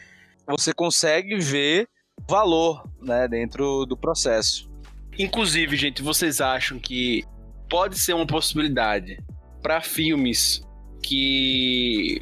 [0.48, 1.88] você consegue ver
[2.28, 4.70] valor, né, dentro do processo.
[5.18, 7.24] Inclusive, gente, vocês acham que
[7.68, 9.18] pode ser uma possibilidade
[9.62, 10.65] para filmes
[11.06, 12.20] que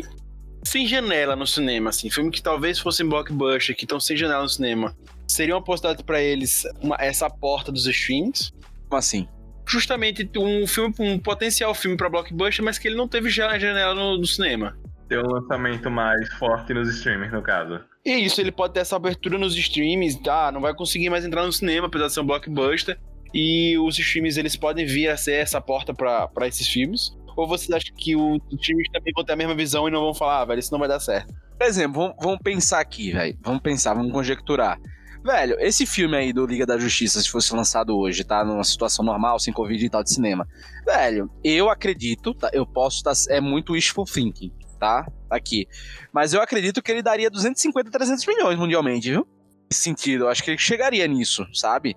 [0.65, 4.49] sem janela no cinema, assim, filme que talvez fossem blockbuster, que estão sem janela no
[4.49, 4.97] cinema,
[5.29, 8.53] seria uma possibilidade para eles uma- essa porta dos streams?
[8.89, 9.29] Como assim?
[9.67, 13.95] Justamente um filme, um potencial filme para blockbuster, mas que ele não teve já janela
[13.95, 14.77] no, no cinema.
[15.09, 17.81] Ter um lançamento mais forte nos streamers, no caso.
[18.05, 20.51] E isso, ele pode ter essa abertura nos streams, tá?
[20.53, 22.99] Não vai conseguir mais entrar no cinema, apesar de ser um blockbuster.
[23.33, 27.17] E os streams, eles podem vir a ser essa porta pra esses filmes.
[27.37, 30.15] Ou vocês acham que os times também vão ter a mesma visão e não vão
[30.15, 31.35] falar, ah, velho, isso não vai dar certo?
[31.59, 33.39] Por exemplo, vamos, vamos pensar aqui, velho.
[33.43, 34.79] Vamos pensar, vamos conjecturar.
[35.25, 38.45] Velho, esse filme aí do Liga da Justiça, se fosse lançado hoje, tá?
[38.45, 40.47] Numa situação normal, sem Covid e tal de cinema.
[40.85, 42.51] Velho, eu acredito, tá?
[42.53, 43.35] Eu posso estar.
[43.35, 44.53] é muito wishful thinking.
[44.79, 45.07] tá?
[45.31, 45.67] Aqui.
[46.13, 49.27] Mas eu acredito que ele daria 250, 300 milhões mundialmente, viu?
[49.71, 51.97] Nesse sentido, eu acho que ele chegaria nisso, sabe?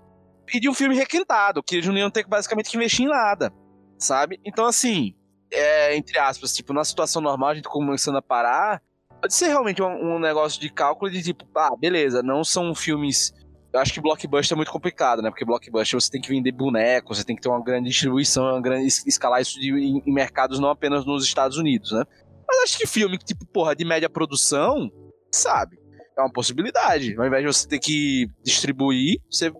[0.53, 3.51] E de um filme requentado, que eles não iam ter basicamente que investir em nada,
[3.99, 4.39] sabe?
[4.45, 5.13] Então, assim,
[5.51, 8.81] é, entre aspas, tipo, na situação normal, a gente começando a parar,
[9.21, 13.33] pode ser realmente um, um negócio de cálculo de tipo, ah, beleza, não são filmes
[13.73, 15.29] eu acho que blockbuster é muito complicado, né?
[15.29, 18.61] Porque blockbuster você tem que vender bonecos, você tem que ter uma grande distribuição, uma
[18.61, 22.03] grande escalar isso de, em, em, mercados não apenas nos Estados Unidos, né?
[22.47, 24.89] Mas acho que filme tipo, porra, de média produção,
[25.31, 25.77] sabe?
[26.17, 27.15] É uma possibilidade.
[27.17, 29.51] Ao invés de você ter que distribuir, você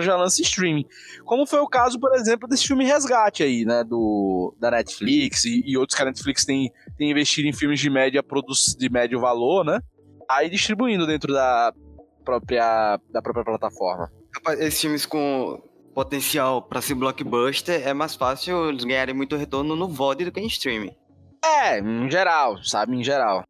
[0.00, 0.86] já lança streaming.
[1.24, 3.84] Como foi o caso, por exemplo, desse filme Resgate aí, né?
[3.84, 7.90] Do, da Netflix e, e outros que a Netflix tem, tem investido em filmes de
[7.90, 8.24] média
[8.78, 9.78] de médio valor, né?
[10.28, 11.72] Aí distribuindo dentro da,
[12.26, 14.10] própria, da própria plataforma.
[14.58, 15.62] Esses filmes com
[15.94, 20.40] potencial para ser blockbuster é mais fácil eles ganharem muito retorno no VOD do que
[20.40, 20.94] em streaming.
[21.42, 22.96] É, em geral, sabe?
[22.96, 23.44] Em geral.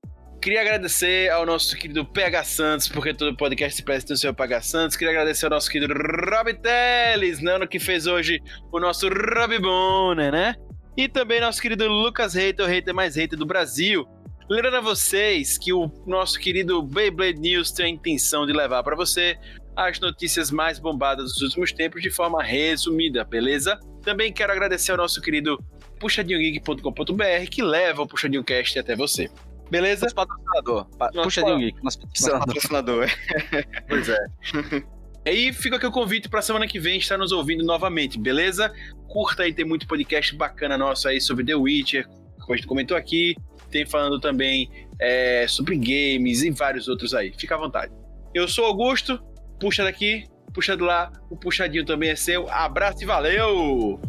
[0.46, 4.62] Queria agradecer ao nosso querido PH Santos, porque todo podcast se presta do seu PH
[4.62, 4.96] Santos.
[4.96, 8.40] Queria agradecer ao nosso querido Rob Teles, Nano, que fez hoje
[8.70, 10.54] o nosso Rob Bonner, né?
[10.96, 14.06] E também nosso querido Lucas Reiter, o hater mais hater do Brasil.
[14.48, 18.94] Lembrando a vocês que o nosso querido Beyblade News tem a intenção de levar para
[18.94, 19.36] você
[19.74, 23.80] as notícias mais bombadas dos últimos tempos de forma resumida, beleza?
[24.00, 25.58] Também quero agradecer ao nosso querido
[25.98, 29.28] puxadinhogeek.com.br que leva o Puxadinho Cast até você.
[29.70, 30.02] Beleza?
[30.02, 30.86] Nosso patrocinador.
[30.96, 33.08] Pa Puxadinho Geek, nosso patrocinador.
[33.88, 34.18] pois é.
[35.26, 38.72] Aí fica aqui o convite para semana que vem estar nos ouvindo novamente, beleza?
[39.08, 42.06] Curta aí, tem muito podcast bacana nosso aí sobre The Witcher,
[42.38, 43.34] como a gente comentou aqui
[43.70, 47.32] tem falando também é, sobre games e vários outros aí.
[47.36, 47.92] Fica à vontade.
[48.34, 49.20] Eu sou Augusto,
[49.60, 52.48] puxa daqui, puxa do lá, o puxadinho também é seu.
[52.50, 54.00] Abraço e valeu!